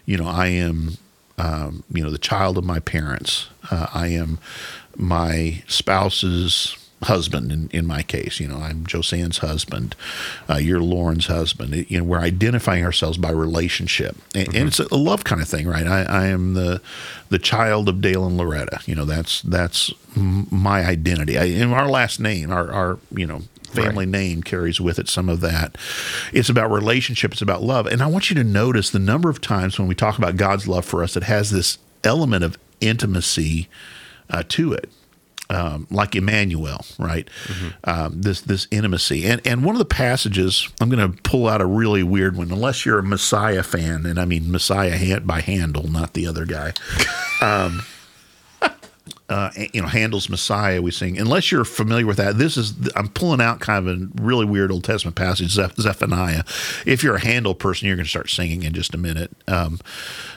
[0.05, 0.97] you know, I am,
[1.37, 3.47] um, you know, the child of my parents.
[3.69, 4.39] Uh, I am
[4.95, 8.39] my spouse's husband in, in my case.
[8.39, 9.95] You know, I'm Josanne's husband.
[10.49, 11.73] Uh, you're Lauren's husband.
[11.73, 14.57] It, you know, we're identifying ourselves by relationship, and, mm-hmm.
[14.57, 15.87] and, it's a love kind of thing, right?
[15.87, 16.81] I, I am the
[17.29, 18.81] the child of Dale and Loretta.
[18.85, 21.37] You know, that's that's my identity.
[21.37, 24.11] I, and our last name, our our you know family right.
[24.11, 25.77] name carries with it some of that.
[26.33, 27.87] It's about relationship, it's about love.
[27.87, 30.67] And I want you to notice the number of times when we talk about God's
[30.67, 33.67] love for us, it has this element of intimacy
[34.29, 34.89] uh, to it.
[35.49, 37.29] Um, like Emmanuel, right?
[37.47, 37.69] Mm-hmm.
[37.83, 41.59] Um, this this intimacy, and and one of the passages I'm going to pull out
[41.59, 42.53] a really weird one.
[42.53, 46.45] Unless you're a Messiah fan, and I mean Messiah hand, by Handel, not the other
[46.45, 46.71] guy.
[47.41, 47.81] Um,
[49.31, 51.17] uh, you know, Handel's Messiah, we sing.
[51.17, 54.73] Unless you're familiar with that, this is, I'm pulling out kind of a really weird
[54.73, 56.43] Old Testament passage, Zephaniah.
[56.85, 59.31] If you're a Handel person, you're going to start singing in just a minute.
[59.47, 59.79] Um,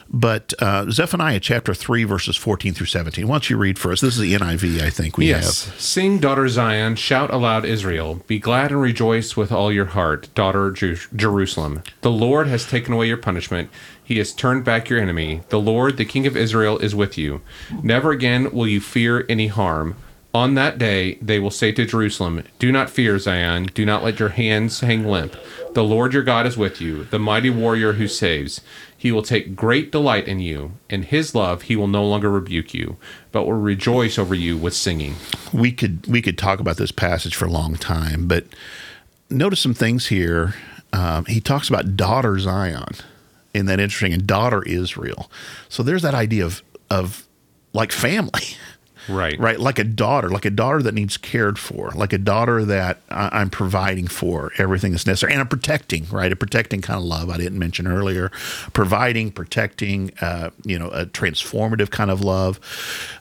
[0.07, 3.27] but uh, Zephaniah chapter 3, verses 14 through 17.
[3.27, 3.99] Why don't you read for us?
[3.99, 5.65] This is the NIV, I think we yes.
[5.65, 5.79] have.
[5.81, 8.23] Sing, daughter Zion, shout aloud, Israel.
[8.27, 11.83] Be glad and rejoice with all your heart, daughter Jer- Jerusalem.
[11.99, 13.69] The Lord has taken away your punishment.
[14.05, 15.41] He has turned back your enemy.
[15.49, 17.41] The Lord, the King of Israel, is with you.
[17.83, 19.95] Never again will you fear any harm.
[20.33, 23.67] On that day, they will say to Jerusalem, Do not fear, Zion.
[23.73, 25.35] Do not let your hands hang limp.
[25.73, 28.61] The Lord your God is with you, the mighty warrior who saves.
[28.95, 30.73] He will take great delight in you.
[30.89, 32.97] In his love he will no longer rebuke you,
[33.31, 35.15] but will rejoice over you with singing.
[35.53, 38.45] We could we could talk about this passage for a long time, but
[39.29, 40.53] notice some things here
[40.95, 42.95] um, he talks about daughter Zion.
[43.55, 44.13] Isn't that interesting?
[44.13, 45.31] And daughter Israel.
[45.69, 47.25] So there's that idea of of
[47.73, 48.43] like family.
[49.07, 49.39] Right.
[49.39, 49.59] right?
[49.59, 53.29] Like a daughter, like a daughter that needs cared for, like a daughter that I-
[53.33, 56.31] I'm providing for everything that's necessary, and I'm protecting, right?
[56.31, 58.31] A protecting kind of love I didn't mention earlier,
[58.73, 62.59] providing, protecting, uh, you know, a transformative kind of love,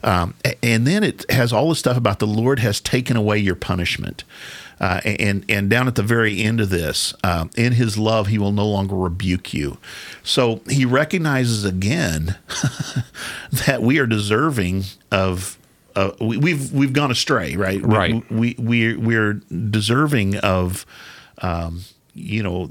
[0.02, 3.54] um, and then it has all the stuff about the Lord has taken away your
[3.56, 4.24] punishment.
[4.80, 8.38] Uh, and and down at the very end of this, um, in His love, He
[8.38, 9.78] will no longer rebuke you.
[10.22, 12.36] So He recognizes again
[13.66, 15.58] that we are deserving of
[15.96, 17.80] uh, we, we've we've gone astray, right?
[17.82, 18.30] Right.
[18.30, 20.84] We we we're deserving of,
[21.38, 21.82] um,
[22.14, 22.70] you know.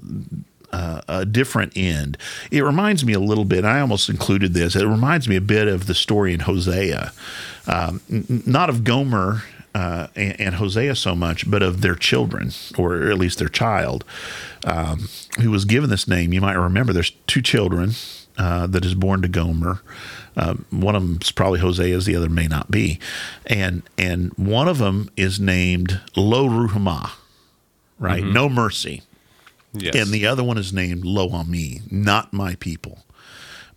[0.72, 2.18] Uh, a different end.
[2.50, 3.63] It reminds me a little bit.
[3.63, 4.76] I almost included this.
[4.76, 7.13] It reminds me a bit of the story in Hosea,
[7.68, 9.44] um, n- not of Gomer
[9.76, 14.06] uh, and, and Hosea so much, but of their children, or at least their child,
[14.66, 15.08] um,
[15.42, 16.32] who was given this name.
[16.34, 16.94] You might remember.
[16.94, 17.92] There's two children
[18.38, 19.82] uh, that is born to Gomer.
[20.36, 23.00] Um, one of them is probably Hosea's, the other may not be,
[23.46, 27.12] and and one of them is named Lo Ruhamah,
[28.00, 28.24] right?
[28.24, 29.04] No mercy,
[29.74, 29.96] Yes.
[29.96, 33.04] and the other one is named Lo Ami, not my people.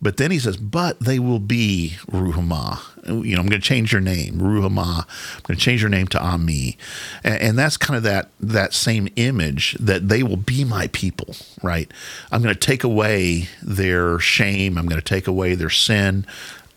[0.01, 3.23] But then he says, but they will be Ruhamah.
[3.25, 5.05] You know, I'm going to change your name, Ruhamah.
[5.05, 6.77] I'm going to change your name to Ami.
[7.23, 11.35] And, and that's kind of that that same image that they will be my people,
[11.63, 11.89] right?
[12.31, 14.77] I'm going to take away their shame.
[14.77, 16.25] I'm going to take away their sin.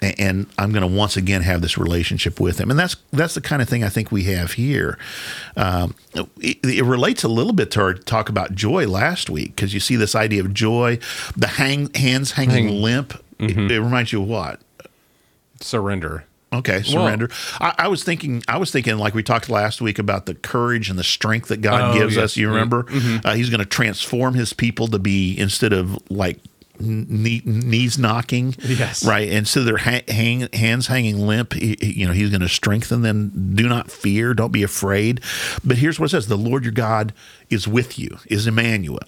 [0.02, 2.70] And I'm going to once again have this relationship with him.
[2.70, 4.98] and that's that's the kind of thing I think we have here.
[5.56, 5.94] Um,
[6.38, 9.80] it, it relates a little bit to our talk about joy last week because you
[9.80, 10.98] see this idea of joy,
[11.36, 13.22] the hang hands hanging Hang- limp.
[13.38, 14.60] It, it reminds you of what?
[15.60, 16.24] Surrender.
[16.52, 17.30] Okay, surrender.
[17.60, 20.90] I, I was thinking, I was thinking, like we talked last week about the courage
[20.90, 22.24] and the strength that God Oh, gives yes.
[22.24, 22.36] us.
[22.36, 22.86] You remember,
[23.24, 26.38] uh, He's going to transform His people to be instead of like
[26.80, 29.04] knee, knees knocking, Yes.
[29.04, 29.28] right.
[29.28, 33.02] And so their ha- hang, hands hanging limp, he, you know, He's going to strengthen
[33.02, 33.52] them.
[33.54, 34.34] Do not fear.
[34.34, 35.20] Don't be afraid.
[35.64, 37.12] But here's what it says: The Lord your God
[37.48, 38.18] is with you.
[38.26, 39.00] Is Emmanuel.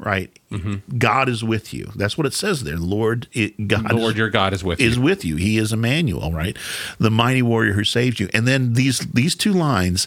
[0.00, 0.96] Right, mm-hmm.
[0.96, 1.90] God is with you.
[1.96, 2.76] That's what it says there.
[2.76, 5.02] Lord, it, God, The is- Lord your God is with is you.
[5.02, 5.34] with you.
[5.34, 6.56] He is Emmanuel, right?
[7.00, 8.28] The mighty warrior who saves you.
[8.32, 10.06] And then these these two lines,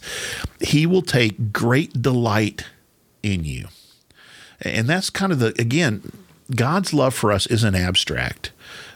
[0.61, 2.67] he will take great delight
[3.21, 3.67] in you.
[4.61, 6.09] And that's kind of the again,
[6.55, 8.51] God's love for us isn't abstract.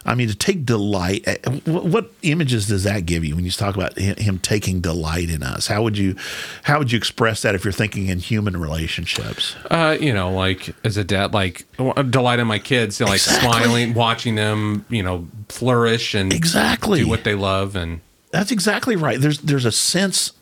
[0.07, 1.23] I mean, to take delight.
[1.27, 5.31] eh, What, images does that give you when you talk about him, him taking delight
[5.31, 5.65] in us?
[5.65, 6.15] How would you,
[6.61, 9.55] how would you express that if you're thinking in human relationships?
[9.71, 11.65] Uh, you know, like as a dad, like
[12.11, 13.49] delight in my kids, you know, like Exactly.
[13.49, 16.99] smiling, watching them, you know, flourish and Exactly.
[16.99, 19.19] do what they love, and That's exactly right.
[19.19, 20.33] There's there's a sense,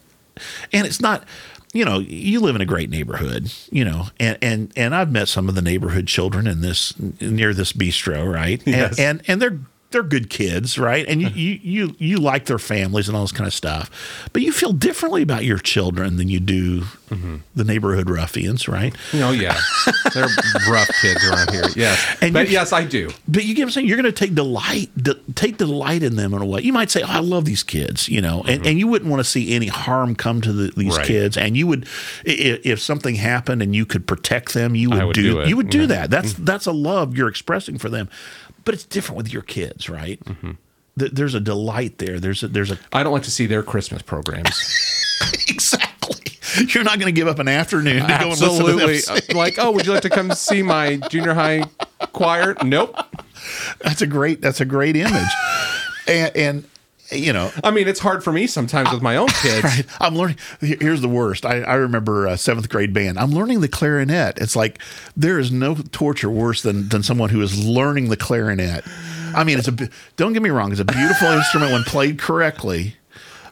[0.73, 1.23] and it's not.
[1.73, 3.51] You know, you live in a great neighborhood.
[3.71, 7.53] You know, and and and I've met some of the neighborhood children in this near
[7.53, 8.61] this bistro, right?
[8.65, 8.99] Yes.
[8.99, 9.59] And, and and they're
[9.93, 11.05] they're good kids, right?
[11.07, 14.41] And you, you you you like their families and all this kind of stuff, but
[14.41, 16.83] you feel differently about your children than you do
[17.55, 18.95] the neighborhood ruffians, right?
[19.13, 19.55] know, yeah,
[20.15, 20.27] they're
[20.67, 21.65] rough kids around here.
[21.75, 23.11] Yes, And but you- yes, I do.
[23.27, 23.87] But you get what I'm saying?
[23.87, 26.61] You're going to take delight, de- take delight in them in a way.
[26.61, 29.19] You might say, oh, I love these kids, you know, and, and you wouldn't want
[29.19, 30.97] to see any harm come to the, these Mm-hmm.
[30.97, 31.05] Right.
[31.07, 31.37] kids.
[31.37, 31.85] And you would,
[32.25, 35.55] i- if something happened and you could protect them, you would, would do, do you
[35.55, 35.83] would do Yeah.
[35.83, 35.89] Mm-hmm.
[35.93, 36.09] that.
[36.09, 38.09] That's, that's a love you're expressing for them.
[38.65, 40.23] But it's different with your kids, right?
[40.23, 40.51] Mm-hmm.
[40.99, 42.19] Th- There's a delight there.
[42.19, 44.49] There's a, there's a, I don't like to see their Christmas programs.
[45.49, 46.21] exactly.
[46.67, 48.99] You're not going to give up an afternoon to go and listen to Absolutely.
[49.01, 49.21] them.
[49.31, 51.63] Uh, like, oh, would you like to come see my junior high
[52.13, 52.55] choir?
[52.63, 52.95] Nope.
[53.81, 55.31] That's a great, that's a great image.
[56.07, 56.63] and, and,
[57.13, 59.63] you know, I mean, it's hard for me sometimes with my own kids.
[59.63, 59.85] Right.
[59.99, 60.37] I'm learning.
[60.59, 61.45] Here's the worst.
[61.45, 63.17] I, I remember uh, seventh grade band.
[63.19, 64.37] I'm learning the clarinet.
[64.39, 64.79] It's like
[65.15, 68.83] there is no torture worse than than someone who is learning the clarinet.
[69.35, 69.89] I mean, it's a.
[70.15, 70.71] Don't get me wrong.
[70.71, 72.95] It's a beautiful instrument when played correctly.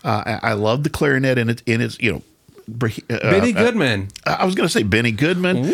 [0.03, 2.21] Uh, I, I love the clarinet in its in its you know.
[3.09, 4.09] Uh, Benny Goodman.
[4.25, 5.73] I was going to say Benny Goodman.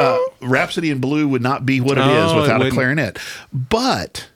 [0.00, 3.18] Uh, Rhapsody in Blue would not be what it is Oh, it without a clarinet.
[3.52, 4.28] But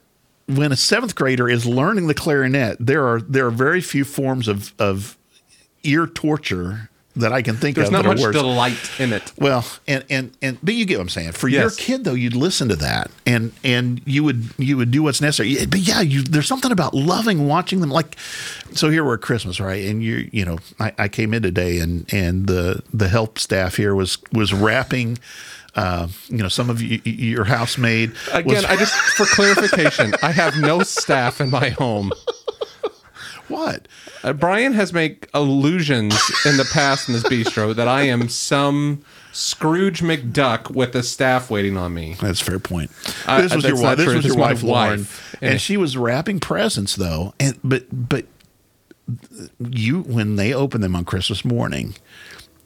[0.46, 4.48] when a seventh grader is learning the clarinet, there are there are very few forms
[4.48, 5.16] of of
[5.82, 8.34] ear torture that I can think There's of not that much are worse.
[8.34, 9.32] delight in it.
[9.38, 11.32] Well, and and and but you get what I'm saying.
[11.32, 15.02] For your kid though, you'd listen to that, and and you would you would do
[15.04, 15.64] what's necessary.
[15.66, 17.90] But yeah, you there's something about loving watching them.
[17.90, 18.16] Like,
[18.72, 19.84] so here we're at Christmas, right?
[19.84, 23.76] And you you know, I, I came in today, and and the the help staff
[23.76, 25.18] here was was wrapping.
[25.76, 30.30] Uh, you know, some of you, your housemaid was Again, I just for clarification, I
[30.30, 32.12] have no staff in my home.
[33.48, 33.88] What?
[34.22, 36.14] Uh, Brian has made allusions
[36.46, 41.50] in the past in this bistro that I am some Scrooge McDuck with a staff
[41.50, 42.16] waiting on me.
[42.22, 42.90] That's a fair point.
[43.26, 43.96] Uh, this was your wife.
[43.98, 44.16] This true.
[44.16, 45.36] was your wife, Lauren, wife.
[45.42, 45.56] and Yeah.
[45.58, 47.34] she was wrapping presents though.
[47.38, 48.24] And but but
[49.58, 51.94] you when they open them on Christmas morning,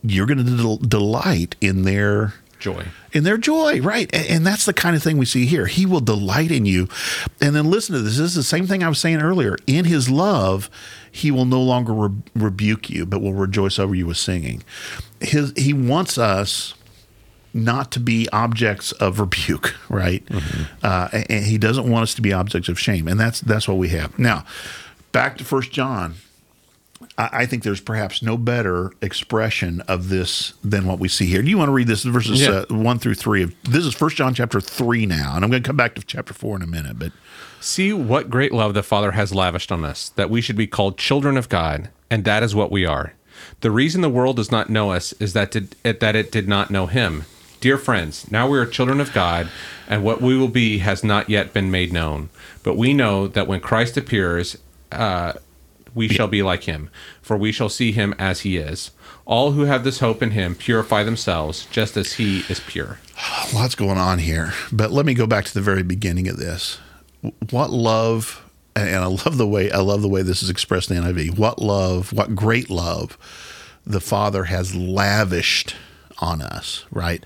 [0.05, 2.87] you're going to del- delight in their Joy.
[3.13, 4.11] in their joy, right?
[4.13, 5.67] And, and that's the kind of thing we see here.
[5.67, 6.89] He will delight in you.
[7.41, 8.19] And then listen to this.
[8.19, 9.57] This is the same thing I was saying earlier.
[9.67, 10.69] In his love,
[11.11, 14.63] he will no longer re- rebuke you, but will rejoice over you with singing.
[15.21, 16.75] His he wants us
[17.55, 20.23] not to be objects of rebuke, right?
[20.83, 23.67] Uh, and, and he doesn't want us to be objects of shame, and that's that's
[23.67, 24.45] what we have now.
[25.13, 26.15] Back to First John.
[27.19, 31.43] I I think there's perhaps no better expression of this than what we see here.
[31.43, 32.65] Do you want to read this verses Yeah.
[32.71, 33.43] uh, one through three?
[33.43, 36.03] Of this is First John chapter three now, and I'm going to come back to
[36.03, 36.99] chapter four in a minute.
[36.99, 37.13] But
[37.61, 40.97] See what great love the Father has lavished on us, that we should be called
[40.97, 43.15] children of God, and that is what we are.
[43.63, 46.47] The reason the world does not know us is that did, it, that it did
[46.47, 47.25] not know Him.
[47.61, 49.49] Dear friends, now we are children of God,
[49.89, 52.29] and what we will be has not yet been made known.
[52.63, 54.57] But we know that when Christ appears,
[54.93, 55.33] uh,
[55.99, 58.93] we shall be like Him, for we shall see Him as He is.
[59.27, 63.01] All who have this hope in Him purify themselves, just as He is pure.
[63.53, 64.53] lots going on here.
[64.71, 66.79] But let me go back to the very beginning of this.
[67.51, 71.03] What love, and I love the way I love the way this is expressed in
[71.03, 71.37] NIV.
[71.37, 73.19] What love, what great love,
[73.85, 75.75] the Father has lavished
[76.21, 76.87] on us.
[76.93, 77.25] Right.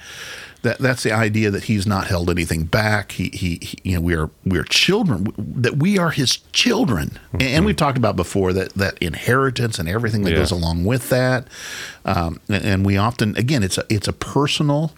[0.62, 3.12] That that's the idea that He's not held anything back.
[3.12, 5.32] He, he, he you know, we are we are children.
[5.36, 7.18] That we are His children.
[7.32, 10.36] And, and we've talked about before that that inheritance and everything that Yeah.
[10.38, 11.48] goes along with that.
[12.04, 14.92] Um, and, and we often, again, it's a it's a personal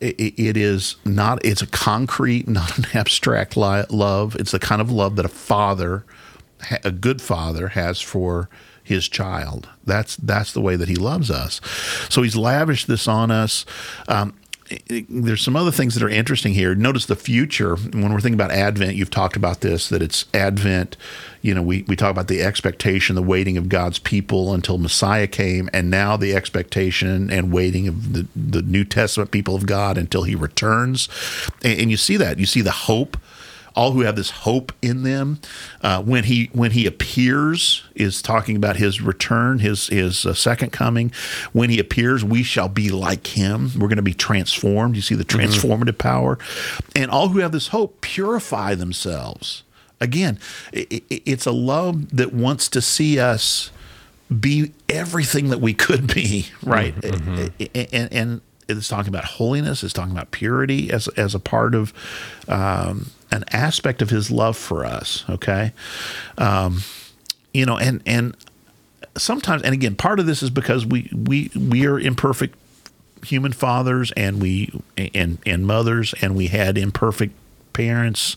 [0.00, 4.82] it, it is not it's a concrete not an abstract li- love it's the kind
[4.82, 6.04] of love that a father
[6.62, 8.50] ha- a good father has for
[8.84, 11.62] his child that's that's the way that he loves us
[12.10, 13.64] so he's lavished this on us
[14.08, 14.34] um,
[14.88, 16.74] there's some other things that are interesting here.
[16.74, 17.76] Notice the future.
[17.76, 20.96] When we're thinking about Advent, you've talked about this that it's Advent.
[21.40, 25.28] You know, we, we talk about the expectation, the waiting of God's people until Messiah
[25.28, 29.96] came, and now the expectation and waiting of the, the New Testament people of God
[29.96, 31.08] until he returns.
[31.62, 32.38] And, and you see that.
[32.38, 33.16] You see the hope
[33.76, 35.38] all who have this hope in them
[35.82, 40.72] uh, when he when he appears is talking about his return his his uh, second
[40.72, 41.12] coming.
[41.52, 43.70] When he appears we shall be like him.
[43.74, 44.96] We're going to be transformed.
[44.96, 46.38] You see the transformative power.
[46.94, 49.62] And all who have this hope purify themselves.
[50.00, 50.38] Again
[50.74, 53.70] i i it's a love that wants to see us
[54.40, 56.94] be everything that we could be, right?
[57.04, 59.84] And, and it's talking about holiness.
[59.84, 61.92] It's talking about purity as as a part of
[62.48, 65.24] um, an aspect of His love for us.
[65.28, 65.72] Okay,
[66.38, 66.80] um,
[67.54, 68.36] you know, and and
[69.16, 72.56] sometimes, and again, part of this is because we we we are imperfect
[73.24, 77.34] human fathers, and we and and mothers, and we had imperfect
[77.72, 78.36] parents.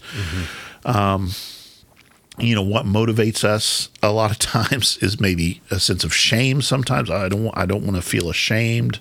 [0.86, 1.32] Um
[2.42, 6.62] you know what motivates us a lot of times is maybe a sense of shame
[6.62, 7.10] sometimes.
[7.10, 9.00] I don't i don't want to feel ashamed.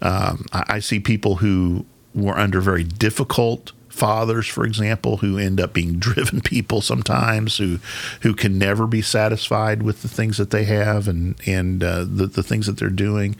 [0.00, 5.60] Um, I, I see people who were under very difficult fathers for example who end
[5.60, 7.78] up being driven people sometimes who
[8.22, 12.26] who can never be satisfied with the things that they have and and uh, the,
[12.26, 13.36] the things that they're doing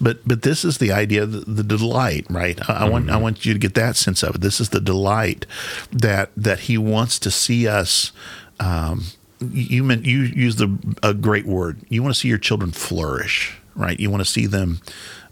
[0.00, 3.44] but but this is the idea the, the delight right I, I want i want
[3.46, 5.46] you to get that sense of it this is the delight
[5.92, 8.12] that that he wants to see us
[8.60, 9.04] um,
[9.40, 11.80] you meant you used the, a great word.
[11.88, 13.98] You want to see your children flourish, right?
[13.98, 14.80] You want to see them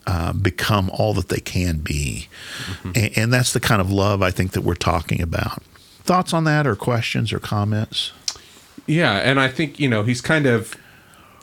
[0.06, 2.28] uh, become all that they can be,
[2.84, 5.62] and, and that's the kind of love I think that we're talking about.
[6.04, 8.12] Thoughts on that, or questions, or comments?
[8.86, 10.74] Yeah, and I think you know he's kind of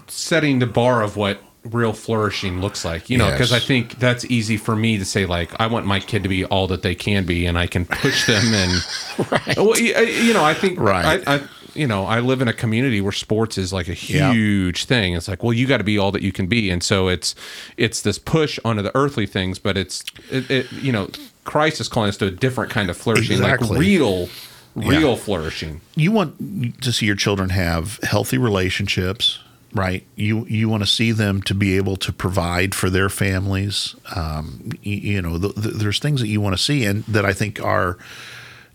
[0.07, 3.09] setting the bar of what real flourishing looks like.
[3.09, 3.63] You know, because Yes.
[3.63, 5.25] I think that's easy for me to say.
[5.25, 7.85] Like, I want my kid to be all that they can be, and I can
[7.85, 8.43] push them.
[8.53, 8.71] And
[9.31, 9.57] Right.
[9.57, 11.21] well, uh, you know, I think Right.
[11.27, 11.41] I, I,
[11.75, 14.31] you know, I live in a community where sports is like a Yeah.
[14.33, 15.13] huge thing.
[15.13, 17.35] It's like, well, you got to be all that you can be, and so it's
[17.77, 21.09] it's this push onto the earthly things, but it's it, it you know,
[21.45, 23.67] Christ is calling us to a different kind of flourishing, Exactly.
[23.69, 24.29] like real,
[24.75, 25.15] real Yeah.
[25.15, 25.81] flourishing.
[25.95, 29.39] you want to see your children have healthy relationships
[29.75, 33.93] right you you want to see them to be able to provide for their families
[34.15, 37.23] um, you, you know th th there's things that you want to see and that
[37.23, 37.95] i think are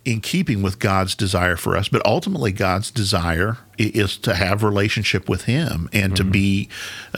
[0.05, 5.29] in keeping with god's desire for us but ultimately god's desire is to have relationship
[5.29, 6.69] with him and to be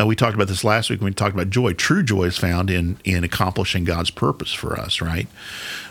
[0.01, 2.39] uh, we talked about this last week when we talked about joy true joy is
[2.39, 5.27] found in in accomplishing god's purpose for us right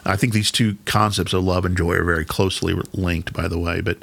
[0.06, 3.60] i think these two concepts of love and joy are very closely linked by the
[3.60, 3.98] way but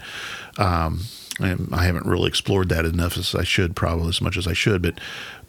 [0.58, 1.00] um,
[1.40, 4.82] I haven't really explored that enough as I should, probably as much as I should.
[4.82, 5.00] But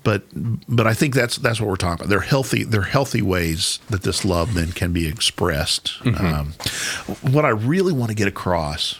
[0.03, 0.23] but
[0.67, 2.09] but I think that's that's what we're talking about.
[2.09, 2.63] They're healthy.
[2.63, 5.93] They're healthy ways that this love then can be expressed.
[6.05, 6.53] Um,
[7.21, 8.99] what I really want to get across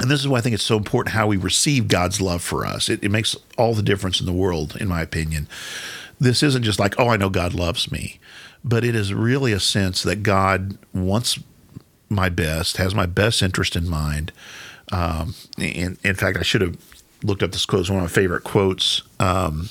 [0.00, 2.64] and this is why I think it's so important how we receive God's love for
[2.64, 2.88] us.
[2.88, 5.46] It, it, makes all the difference in the world, in my opinion.
[6.18, 8.18] This isn't just like, oh, I know God loves me,
[8.64, 11.38] but it is really a sense that God wants
[12.08, 14.32] my best, has my best interest in mind.
[14.90, 16.76] Um, and in fact, I should have
[17.22, 17.80] looked up this quote.
[17.80, 19.02] It's one of my favorite quotes.
[19.18, 19.68] Um,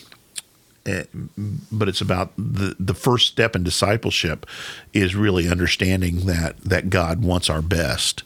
[1.71, 4.45] but it's about the the first step in discipleship
[4.93, 8.23] is really understanding that that God wants our best,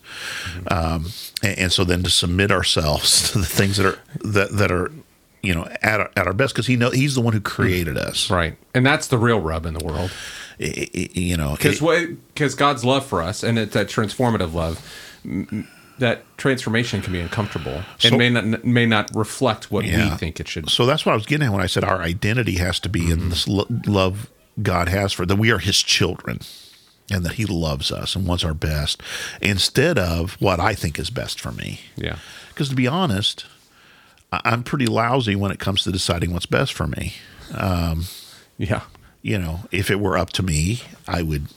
[0.67, 1.07] um,
[1.41, 4.91] and, and, so then to submit ourselves to the things that are that that are
[5.41, 7.97] you know at our, at our best because he know he's the one who created
[7.97, 8.29] us.
[8.29, 8.57] Right.
[8.73, 10.11] And that's the real rub in the world.
[10.59, 14.79] It, it, you know because because God's love for us and it's that transformative love
[15.99, 20.11] that transformation can be uncomfortable and so, may not may not reflect what yeah.
[20.11, 20.69] we think it should.
[20.69, 23.01] So that's what I was getting at when I said our identity has to be
[23.01, 23.11] mm-hmm.
[23.11, 24.29] in this lo- love
[24.61, 26.39] God has for that we are His children,
[27.11, 29.01] and that He loves us and wants our best,
[29.41, 31.81] instead of what I think is best for me.
[31.95, 32.17] Yeah.
[32.49, 33.45] Because to be honest,
[34.31, 37.13] I'm pretty lousy when it comes to deciding what's best for me.
[37.53, 38.05] Um,
[38.57, 38.81] yeah.
[39.21, 41.47] You know, if it were up to me, I would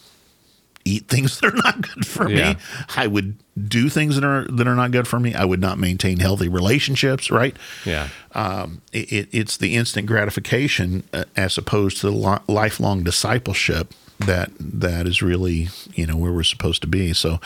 [0.87, 2.55] eat things that are not good for yeah.
[2.55, 2.59] me.
[2.97, 3.37] I would
[3.69, 5.35] do things that are that are not good for me.
[5.35, 7.31] I would not maintain healthy relationships.
[7.31, 7.57] Right?
[7.85, 8.09] Yeah.
[8.33, 15.07] Um, it, it's the instant gratification uh, as opposed to the lifelong discipleship that that
[15.07, 17.13] is really you know where we're supposed to be.
[17.13, 17.41] So,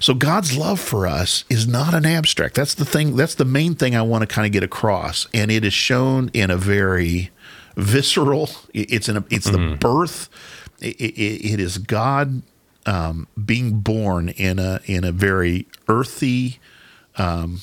[0.00, 2.54] so God's love for us is not an abstract.
[2.54, 3.16] That's the thing.
[3.16, 6.30] That's the main thing I want to kind of get across, and it is shown
[6.32, 7.30] in a very
[7.76, 8.50] visceral.
[8.74, 9.70] It's in a, it's mm-hmm.
[9.70, 10.28] the birth.
[10.80, 12.42] It, it, it is God
[12.88, 16.58] um, being born in a in a very earthy
[17.18, 17.60] um,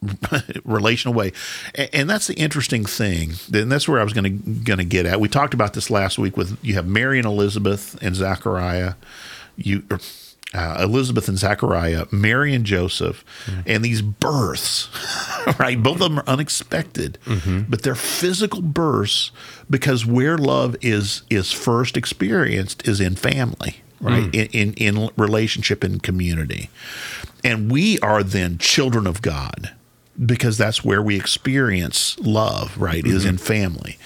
[0.64, 1.32] relational way,
[1.74, 3.32] and, and, that's the interesting thing.
[3.52, 5.18] And that's where I was going to going to get at.
[5.18, 8.94] We talked about this last week with you have Mary and Elizabeth and Zachariah.
[9.56, 9.82] You.
[10.54, 13.62] Uh, Elizabeth and Zachariah, Mary and Joseph, mm-hmm.
[13.66, 14.88] and these births,
[15.58, 15.82] right?
[15.82, 17.62] Both of them are unexpected, mm-hmm.
[17.68, 19.32] but they're physical births
[19.68, 24.24] because where love is is first experienced is in family right?
[24.24, 24.50] Mm.
[24.52, 26.70] In, in, in relationship and community.
[27.44, 29.74] And we are then children of God
[30.24, 33.04] because that's where we experience love, right?
[33.04, 33.16] Mm-hmm.
[33.16, 33.98] Is in family.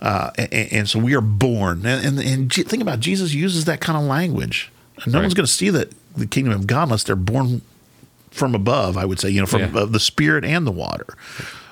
[0.00, 1.86] Uh, and, and, so we are born.
[1.86, 4.70] And, and, and, think about it, Jesus uses that kind of language.
[5.06, 5.22] No right.
[5.22, 7.62] one's going to see that the kingdom of God unless they're born
[8.30, 9.86] from above, I would say, you know, from yeah.
[9.86, 11.16] the spirit and the water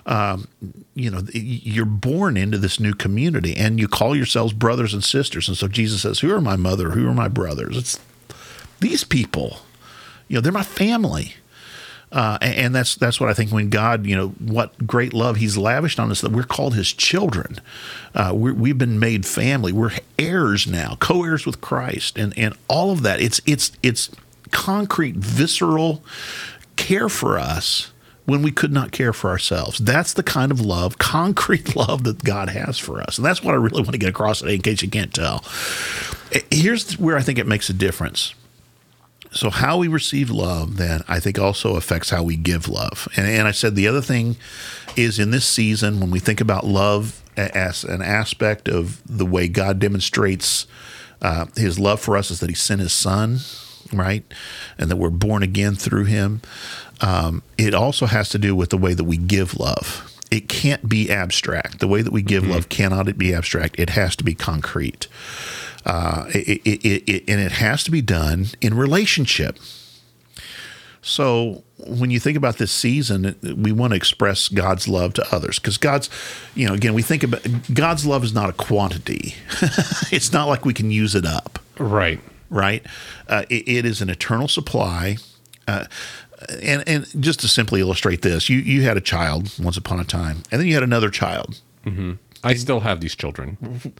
[0.06, 0.48] um,
[0.94, 5.48] you know, you're born into this new community and you call yourselves brothers and sisters.
[5.48, 6.90] And so Jesus says, Who are my mother?
[6.90, 7.76] Who are my brothers?
[7.76, 8.00] It's
[8.80, 9.58] these people.
[10.28, 11.34] You know, they're my family.
[12.10, 15.56] Uh, and that's that's what I think when God, you know, what great love He's
[15.56, 17.58] lavished on us that we're called His children.
[18.14, 19.72] Uh, we have been made family.
[19.72, 23.22] We're heirs now, co-heirs with Christ, and and all of that.
[23.22, 24.10] It's it's it's
[24.50, 26.04] concrete, visceral
[26.76, 27.91] care for us
[28.24, 29.78] when we could not care for ourselves.
[29.78, 33.18] That's the kind of love, concrete love that God has for us.
[33.18, 35.44] And that's what I really want to get across today, in case you can't tell.
[36.50, 38.34] Here's where I think it makes a difference.
[39.32, 43.08] So, how we receive love, then, I think also affects how we give love.
[43.16, 44.36] And, and I said the other thing
[44.94, 49.48] is in this season, when we think about love as an aspect of the way
[49.48, 50.66] God demonstrates
[51.22, 53.38] uh, his love for us, is that he sent his son,
[53.90, 54.22] right?
[54.76, 56.42] And that we're born again through him
[57.02, 60.08] um, it also has to do with the way that we give love.
[60.30, 61.80] It can't be abstract.
[61.80, 62.52] The way that we give mm-hmm.
[62.52, 63.78] love cannot be abstract.
[63.78, 65.08] It has to be concrete.
[65.84, 69.58] Uh, it, it, it, and it has to be done in relationship.
[71.02, 75.58] So when you think about this season, we want to express God's love to others
[75.58, 76.08] because God's,
[76.54, 77.44] you know, again, we think about
[77.74, 79.34] God's love is not a quantity.
[80.12, 81.58] it's not like we can use it up.
[81.78, 82.20] Right.
[82.48, 82.86] Right.
[83.28, 85.16] Uh, it, it is an eternal supply.
[85.66, 85.86] Uh,
[86.62, 90.04] and and just to simply illustrate this, you you had a child once upon a
[90.04, 91.60] time, and then you had another child.
[91.84, 92.12] Mm-hmm.
[92.44, 93.92] I still have these children,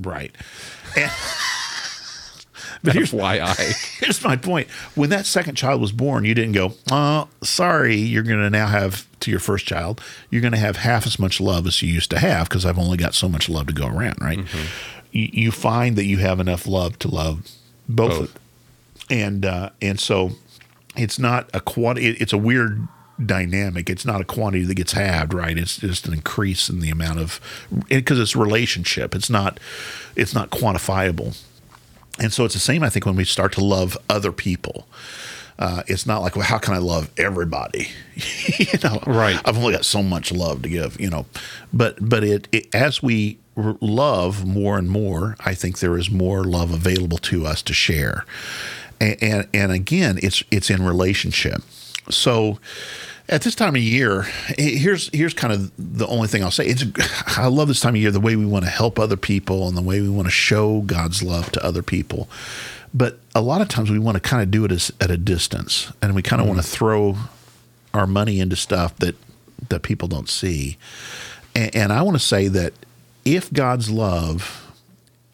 [0.00, 0.34] right?
[0.96, 1.10] And,
[2.84, 3.54] but here's why I
[3.98, 4.68] here's my point.
[4.94, 8.66] When that second child was born, you didn't go, "Oh, sorry, you're going to now
[8.66, 10.00] have to your first child.
[10.30, 12.78] You're going to have half as much love as you used to have because I've
[12.78, 14.38] only got so much love to go around." Right?
[14.38, 14.66] Mm-hmm.
[15.12, 17.48] You, you, find that you have enough love to love
[17.88, 18.38] both, both.
[19.10, 20.32] and uh, and so
[20.96, 22.08] it's not a quantity.
[22.08, 22.86] It's a weird
[23.24, 23.88] dynamic.
[23.88, 25.56] It's not a quantity that gets halved, right?
[25.56, 27.40] It's just an increase in the amount of
[27.88, 29.14] because it's relationship.
[29.14, 29.58] It's not
[30.16, 31.40] it's not quantifiable.
[32.18, 34.86] And so it's the same, I think, when we start to love other people.
[35.58, 37.88] Uh, it's not like, well, how can I love everybody?
[38.58, 39.40] you know, Right.
[39.44, 41.00] I've only got so much love to give.
[41.00, 41.26] You know,
[41.72, 46.42] but but it, it as we love more and more, I think there is more
[46.44, 48.24] love available to us to share,
[49.04, 51.62] and and, and again, it's it's in relationship.
[52.10, 52.58] So
[53.28, 54.22] at this time of year,
[54.58, 56.66] here's here's kind of the only thing I'll say.
[56.66, 56.84] It's
[57.38, 59.76] I love this time of year, the way we want to help other people and
[59.76, 62.28] the way we want to show God's love to other people.
[62.92, 65.16] But a lot of times we want to kind of do it as, at a
[65.16, 66.70] distance, and we kind of want to mm.
[66.70, 67.16] throw
[67.92, 69.16] our money into stuff that
[69.68, 70.76] that people don't see.
[71.54, 72.72] And, and I want to say that
[73.24, 74.63] if God's love,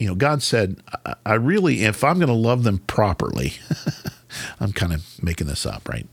[0.01, 3.53] you know, God said, I, I really, if I'm going to love them properly,
[4.59, 6.07] I'm kind of making this up, right?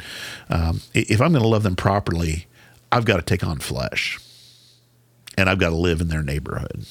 [0.51, 2.47] Um, if I'm going to love them properly,
[2.93, 4.18] I've got to take on flesh,
[5.39, 6.84] and I've got to live in their neighborhood.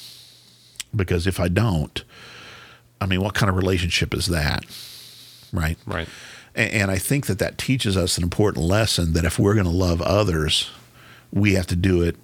[0.96, 2.02] Because if I don't,
[3.00, 4.64] I mean, what kind of relationship is that,
[5.52, 5.78] right?
[5.86, 6.08] Right.
[6.56, 9.66] A- And I think that that teaches us an important lesson that if we're going
[9.66, 10.68] to love others,
[11.32, 12.16] we have to do it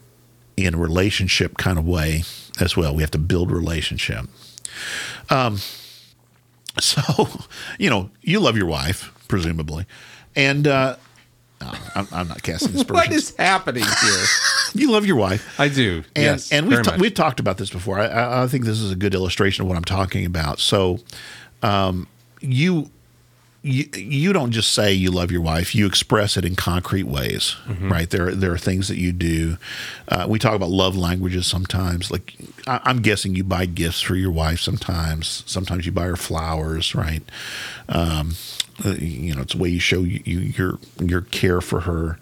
[0.57, 2.25] in a relationship kind of way
[2.61, 2.93] as well.
[2.93, 4.27] We have to build relationship.
[5.31, 5.59] Um,
[6.81, 7.29] so,
[7.79, 9.87] you know, you love your wife, presumably,
[10.35, 10.97] and uh,
[11.61, 14.25] no, I'm, I'm not casting What is happening here?
[14.75, 15.59] you love your wife.
[15.59, 16.05] I do.
[16.17, 16.53] And, yes.
[16.53, 17.99] and we've, ta- we've talked about this before.
[18.01, 20.59] I- I, I think this is a good illustration of what I'm talking about.
[20.59, 20.99] So,
[21.63, 22.07] um,
[22.41, 22.91] you,
[23.67, 27.57] you you don't just say you love your wife; you express it in concrete ways,
[27.67, 27.91] Mm-hmm.
[27.91, 28.09] right?
[28.11, 29.57] There there are things that you do.
[30.07, 32.11] Uh, we talk about love languages sometimes.
[32.11, 32.35] Like
[32.67, 35.43] I, I'm guessing you buy gifts for your wife sometimes.
[35.47, 37.23] Sometimes you buy her flowers, right?
[37.89, 38.35] Um,
[38.85, 42.19] uh, you know, it's a way you show you, you your your care for her.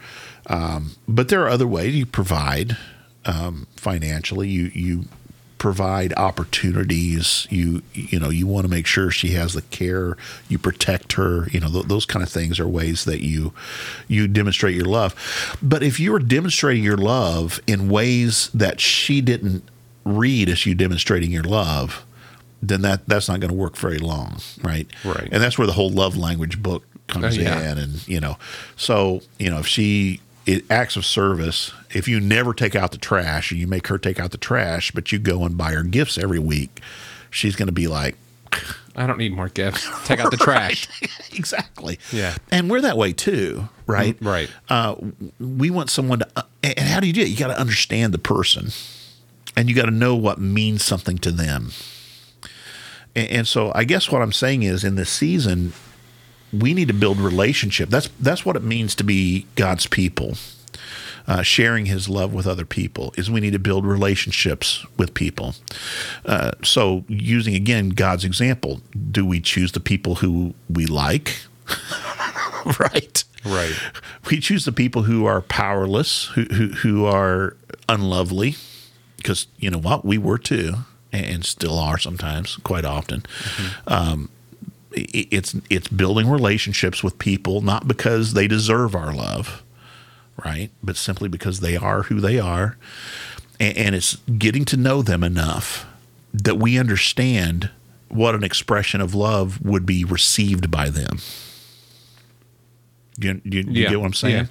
[0.47, 2.77] Um, but there are other ways you provide
[3.25, 4.49] um, financially.
[4.49, 5.05] You you
[5.63, 7.47] provide opportunities.
[7.49, 10.17] You you know you want to make sure she has the care.
[10.49, 11.47] You protect her.
[11.51, 13.53] You know th- those kind of things are ways that you
[14.09, 15.15] you demonstrate your love.
[15.63, 19.63] But if you are demonstrating your love in ways that she didn't
[20.05, 22.05] read as you demonstrating your love,
[22.61, 24.89] then that that's not going to work very long, right?
[25.05, 25.29] Right.
[25.31, 27.71] And that's where the whole love language book comes Oh, yeah.
[27.71, 28.37] in, and you know,
[28.77, 32.99] so you know if she it, acts of service, if you never take out the
[32.99, 35.83] trash and you make her take out the trash, but you go and buy her
[35.83, 36.81] gifts every week,
[37.31, 38.17] she's going to be like,
[38.95, 39.89] I don't need more gifts.
[40.07, 40.89] Take out the trash.
[41.35, 41.99] exactly.
[42.13, 42.37] Yeah.
[42.51, 44.19] And we're that way too, right?
[44.21, 44.51] Mm, right.
[44.69, 44.97] Uh,
[45.41, 47.29] we want someone to, uh, and how do you do it?
[47.29, 48.69] You got to understand the person
[49.57, 51.71] and you got to know what means something to them.
[53.15, 55.73] And, and so I guess what I'm saying is in this season,
[56.53, 57.89] we need to build relationship.
[57.89, 60.35] That's, that's what it means to be God's people.
[61.25, 65.55] Uh, sharing his love with other people is we need to build relationships with people.
[66.27, 68.81] Uh, so, using again God's example,
[69.13, 71.43] do we choose the people who we like?
[72.81, 73.23] right.
[73.45, 73.75] Right.
[74.31, 77.57] We choose the people who are powerless, who who, who are
[77.89, 78.57] unlovely,
[79.17, 80.75] because you know what we were too,
[81.13, 83.25] and still are sometimes, quite often.
[83.87, 84.42] Um, i-
[84.95, 89.63] it's it's building relationships with people not because they deserve our love,
[90.45, 90.71] right?
[90.83, 92.77] But simply because they are who they are,
[93.61, 95.87] and, and it's getting to know them enough
[96.35, 97.71] that we understand
[98.09, 101.19] what an expression of love would be received by them.
[103.19, 103.89] You, you, you Yeah.
[103.91, 104.35] get what I'm saying?
[104.37, 104.47] Yeah.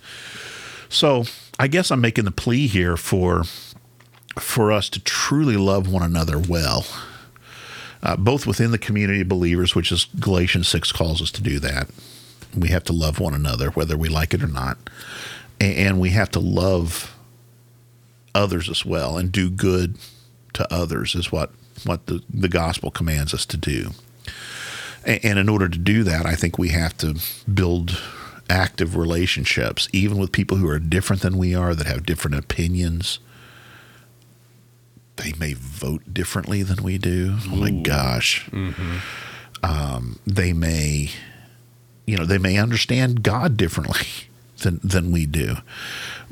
[0.90, 1.26] So
[1.60, 3.44] I guess I'm making the plea here for
[4.40, 6.86] for us to truly love one another well,
[8.04, 11.60] uh, both within the community of believers, which is Galatians six calls us to do
[11.60, 11.90] that.
[12.56, 14.78] We have to love one another, whether we like it or not,
[15.60, 17.16] and we have to love
[18.34, 19.98] others as well and do good
[20.54, 21.52] to others is what
[21.84, 23.92] what the, the gospel commands us to do.
[25.04, 27.20] And in order to do that, I think we have to
[27.52, 28.00] build
[28.50, 33.18] active relationships, even with people who are different than we are, that have different opinions.
[35.24, 37.38] They may vote differently than we do.
[37.48, 38.50] Oh my gosh.
[39.64, 41.12] Um, they may,
[42.06, 44.08] you know, they may understand God differently
[44.60, 45.58] than, than we do.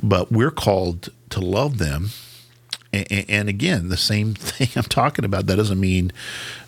[0.02, 2.10] But we're called to love them
[2.92, 5.46] and, and again, the same thing I'm talking about.
[5.48, 6.12] That doesn't mean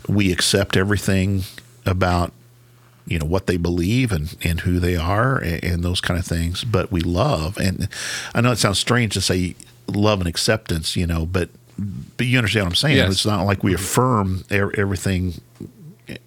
[0.07, 1.43] we accept everything
[1.85, 2.31] about
[3.07, 6.25] you know what they believe and, and who they are and, and those kind of
[6.25, 6.63] things.
[6.63, 7.89] But we love, and
[8.33, 9.55] I know it sounds strange to say
[9.87, 11.49] love and acceptance, you know, but
[12.17, 12.97] but you understand what I'm saying.
[12.97, 13.11] Yes.
[13.11, 15.41] It's not like we affirm e- everything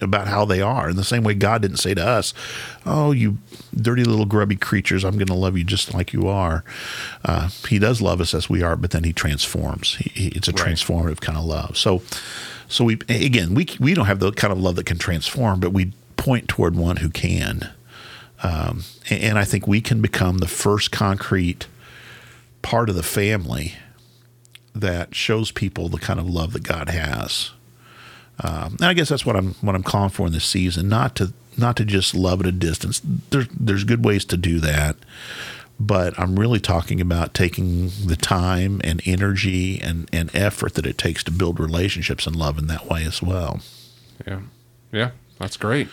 [0.01, 0.89] about how they are.
[0.89, 2.33] In the same way, God didn't say to us,
[2.87, 3.39] "Oh, you
[3.75, 6.65] dirty little grubby creatures, I'm going to love you just like you are."
[7.25, 9.97] Uh, he does love us as we are, but then He transforms.
[9.97, 10.75] He, he- it's a Right.
[10.75, 11.77] transformative kind of love.
[11.77, 12.03] So,
[12.69, 15.73] so we again we we don't have the kind of love that can transform, but
[15.73, 17.71] we point toward one who can.
[18.43, 21.67] Um, and, and I think we can become the first concrete
[22.63, 23.75] part of the family
[24.75, 27.51] that shows people the kind of love that God has.
[28.43, 30.89] Um, and I guess that's what I'm what I'm calling for in this season.
[30.89, 33.01] Not to not to just love at a distance.
[33.31, 34.97] There's there's good ways to do that,
[35.79, 40.99] but I'm really talking about taking the time and energy and, and effort that it
[40.99, 43.61] takes to build relationships and love in that way as well.
[44.27, 44.41] Yeah.
[44.93, 45.11] Yeah.
[45.39, 45.89] That's great.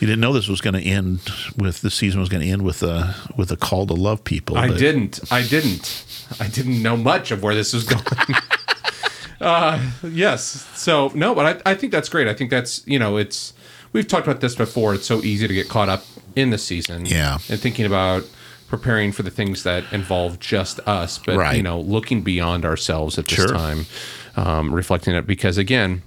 [0.00, 1.20] You didn't know this was going to end
[1.56, 4.56] with the season was going to end with a with a call to love people.
[4.58, 5.20] I but- didn't.
[5.32, 6.04] I didn't.
[6.40, 8.04] I didn't know much of where this was going.
[9.40, 10.66] uh, yes.
[10.74, 12.28] So no, but I, I think that's great.
[12.28, 13.52] I think that's you know it's
[13.92, 14.94] we've talked about this before.
[14.94, 17.06] It's so easy to get caught up in the season.
[17.06, 17.38] Yeah.
[17.48, 18.24] And thinking about
[18.68, 21.56] preparing for the things that involve just us, but Right.
[21.56, 23.48] you know looking beyond ourselves at this Sure.
[23.48, 23.86] time,
[24.36, 26.02] um, reflecting it because again,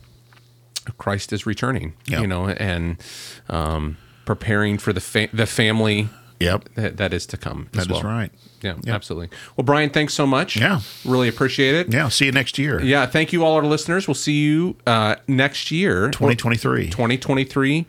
[0.97, 1.93] Christ is returning.
[2.05, 2.21] Yeah.
[2.21, 2.97] You know, and
[3.49, 6.09] um, preparing for the fa- the family
[6.39, 6.69] Yep.
[6.75, 7.67] that, that is to come.
[7.73, 8.01] That is well.
[8.03, 8.31] right.
[8.61, 9.29] Yeah, absolutely.
[9.57, 10.55] Well, Brian, thanks so much.
[10.55, 10.79] Yeah.
[11.05, 11.91] Really appreciate it.
[11.93, 12.07] Yeah.
[12.09, 12.81] See you next year.
[12.81, 14.07] Yeah, thank you all our listeners.
[14.07, 16.09] We'll see you uh, next year.
[16.11, 16.89] 2023.
[16.89, 17.85] 2023,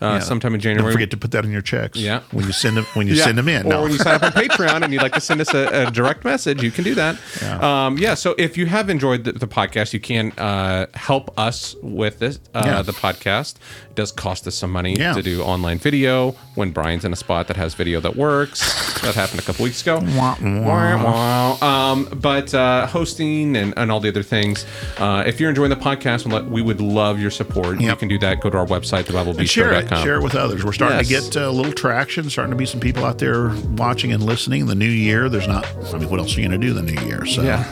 [0.00, 0.82] uh, sometime in January.
[0.84, 1.98] Don't forget to put that in your checks.
[1.98, 2.20] Yeah.
[2.32, 3.24] When you send them when you Yeah.
[3.24, 3.66] send them in.
[3.66, 3.82] Or No.
[3.82, 6.24] when you sign up on Patreon and you'd like to send us a, a direct
[6.24, 7.16] message, you can do that.
[7.42, 7.86] Yeah.
[7.86, 8.14] Um, yeah.
[8.14, 12.38] So if you have enjoyed the, the podcast, you can uh, help us with this,
[12.54, 12.82] uh, Yeah.
[12.82, 13.56] the podcast.
[13.90, 15.12] It does cost us some money Yeah.
[15.14, 18.60] to do online video when Brian's in a spot that has video that works.
[19.02, 20.00] that happened a couple weeks ago.
[20.16, 20.96] Wah, wah.
[21.02, 21.92] Wah, wah.
[21.92, 24.64] Um, but uh, hosting and, and all the other things.
[24.98, 27.80] Uh, if you're enjoying the podcast, we would love your support.
[27.80, 28.40] You can do that.
[28.40, 30.64] Go to our website, And share Share it with others.
[30.64, 31.28] We're starting to Yes.
[31.30, 32.28] get uh, a little traction.
[32.30, 34.66] Starting to be some people out there watching and listening.
[34.66, 35.28] The new year.
[35.28, 35.66] There's not.
[35.92, 37.24] I mean, what else are you going to do the new year?
[37.26, 37.64] So Yeah.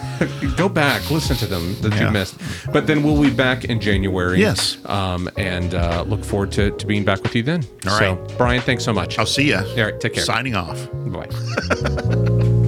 [0.57, 2.07] Go back, listen to them that Yeah.
[2.07, 2.37] you missed.
[2.73, 4.39] But then we'll be back in January.
[4.41, 4.79] Yes.
[4.87, 7.65] Um, and uh, look forward to, to being back with you then.
[7.87, 8.31] All right.
[8.31, 8.37] so.
[8.37, 9.19] Brian, thanks so much.
[9.19, 9.57] I'll see you.
[9.57, 10.25] All right, take care.
[10.25, 10.89] Signing off.
[10.93, 11.29] Bye.